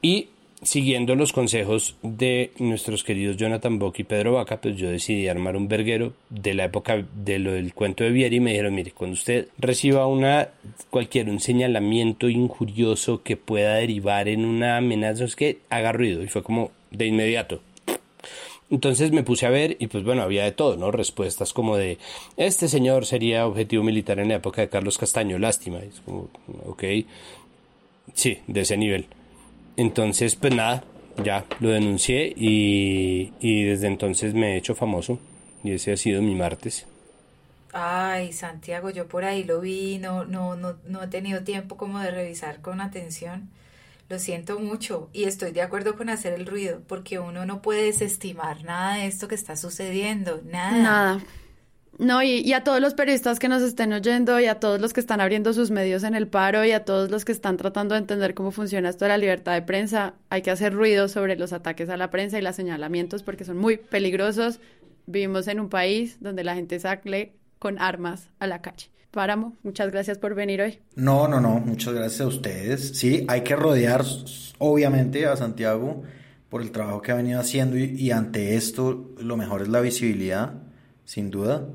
[0.00, 0.28] Y
[0.62, 5.56] siguiendo los consejos de nuestros queridos Jonathan Bock y Pedro Vaca, pues yo decidí armar
[5.56, 8.92] un verguero de la época de lo del cuento de Vieri y me dijeron, mire,
[8.92, 10.48] cuando usted reciba una
[10.90, 16.22] cualquier un señalamiento injurioso que pueda derivar en una amenaza, es que haga ruido.
[16.22, 17.60] Y fue como de inmediato,
[18.70, 20.90] entonces me puse a ver y pues bueno, había de todo, ¿no?
[20.90, 21.98] Respuestas como de,
[22.36, 25.78] este señor sería objetivo militar en la época de Carlos Castaño, lástima.
[25.78, 26.28] Es como,
[26.66, 26.84] ok,
[28.14, 29.06] sí, de ese nivel.
[29.76, 30.84] Entonces, pues nada,
[31.22, 35.18] ya lo denuncié y, y desde entonces me he hecho famoso
[35.62, 36.86] y ese ha sido mi martes.
[37.72, 41.98] Ay, Santiago, yo por ahí lo vi, no, no, no, no he tenido tiempo como
[41.98, 43.50] de revisar con atención
[44.08, 47.84] lo siento mucho y estoy de acuerdo con hacer el ruido porque uno no puede
[47.84, 50.82] desestimar nada de esto que está sucediendo, nada.
[50.82, 51.24] Nada.
[51.98, 55.00] No, y, a todos los periodistas que nos estén oyendo y a todos los que
[55.00, 58.00] están abriendo sus medios en el paro y a todos los que están tratando de
[58.00, 61.52] entender cómo funciona esto de la libertad de prensa, hay que hacer ruido sobre los
[61.52, 64.58] ataques a la prensa y los señalamientos porque son muy peligrosos.
[65.06, 68.90] Vivimos en un país donde la gente sale con armas a la calle.
[69.14, 70.80] Páramo, muchas gracias por venir hoy.
[70.96, 72.98] No, no, no, muchas gracias a ustedes.
[72.98, 74.04] Sí, hay que rodear
[74.58, 76.02] obviamente a Santiago
[76.48, 80.54] por el trabajo que ha venido haciendo y, ante esto lo mejor es la visibilidad,
[81.04, 81.68] sin duda.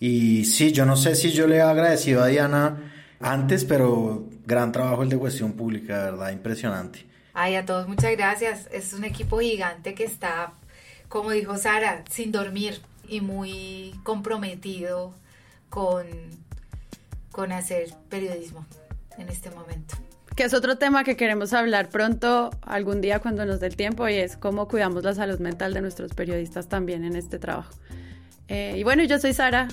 [0.00, 4.72] Y sí, yo no sé si yo le he agradecido a Diana antes, pero gran
[4.72, 7.04] trabajo el de cuestión pública, verdad, impresionante.
[7.34, 8.66] Ay, a todos muchas gracias.
[8.72, 10.54] Es un equipo gigante que está,
[11.08, 15.12] como dijo Sara, sin dormir y muy comprometido
[15.68, 16.06] con
[17.32, 18.66] con hacer periodismo
[19.18, 19.96] en este momento.
[20.36, 24.08] Que es otro tema que queremos hablar pronto, algún día cuando nos dé el tiempo,
[24.08, 27.72] y es cómo cuidamos la salud mental de nuestros periodistas también en este trabajo.
[28.48, 29.68] Eh, y bueno, yo soy Sara.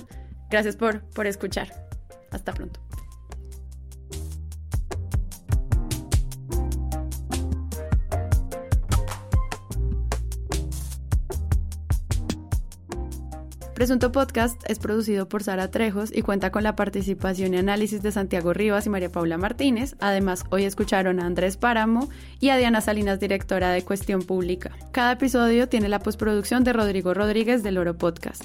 [0.50, 1.88] Gracias por, por escuchar.
[2.30, 2.80] Hasta pronto.
[13.80, 18.12] Presunto Podcast es producido por Sara Trejos y cuenta con la participación y análisis de
[18.12, 19.96] Santiago Rivas y María Paula Martínez.
[20.00, 22.10] Además, hoy escucharon a Andrés Páramo
[22.40, 24.70] y a Diana Salinas, directora de Cuestión Pública.
[24.92, 28.44] Cada episodio tiene la postproducción de Rodrigo Rodríguez del Oro Podcast.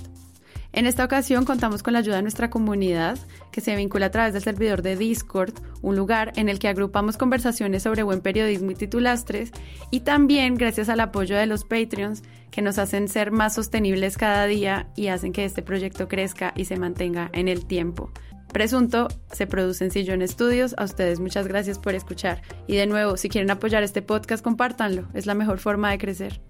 [0.75, 3.17] En esta ocasión contamos con la ayuda de nuestra comunidad,
[3.49, 7.15] que se vincula a través del servidor de Discord, un lugar en el que agrupamos
[7.15, 9.53] conversaciones sobre buen periodismo y titulastres,
[9.89, 14.47] y también gracias al apoyo de los Patreons, que nos hacen ser más sostenibles cada
[14.47, 18.11] día y hacen que este proyecto crezca y se mantenga en el tiempo.
[18.51, 20.75] Presunto se produce en Sillón Estudios.
[20.77, 22.41] A ustedes muchas gracias por escuchar.
[22.67, 25.07] Y de nuevo, si quieren apoyar este podcast, compártanlo.
[25.13, 26.41] Es la mejor forma de crecer.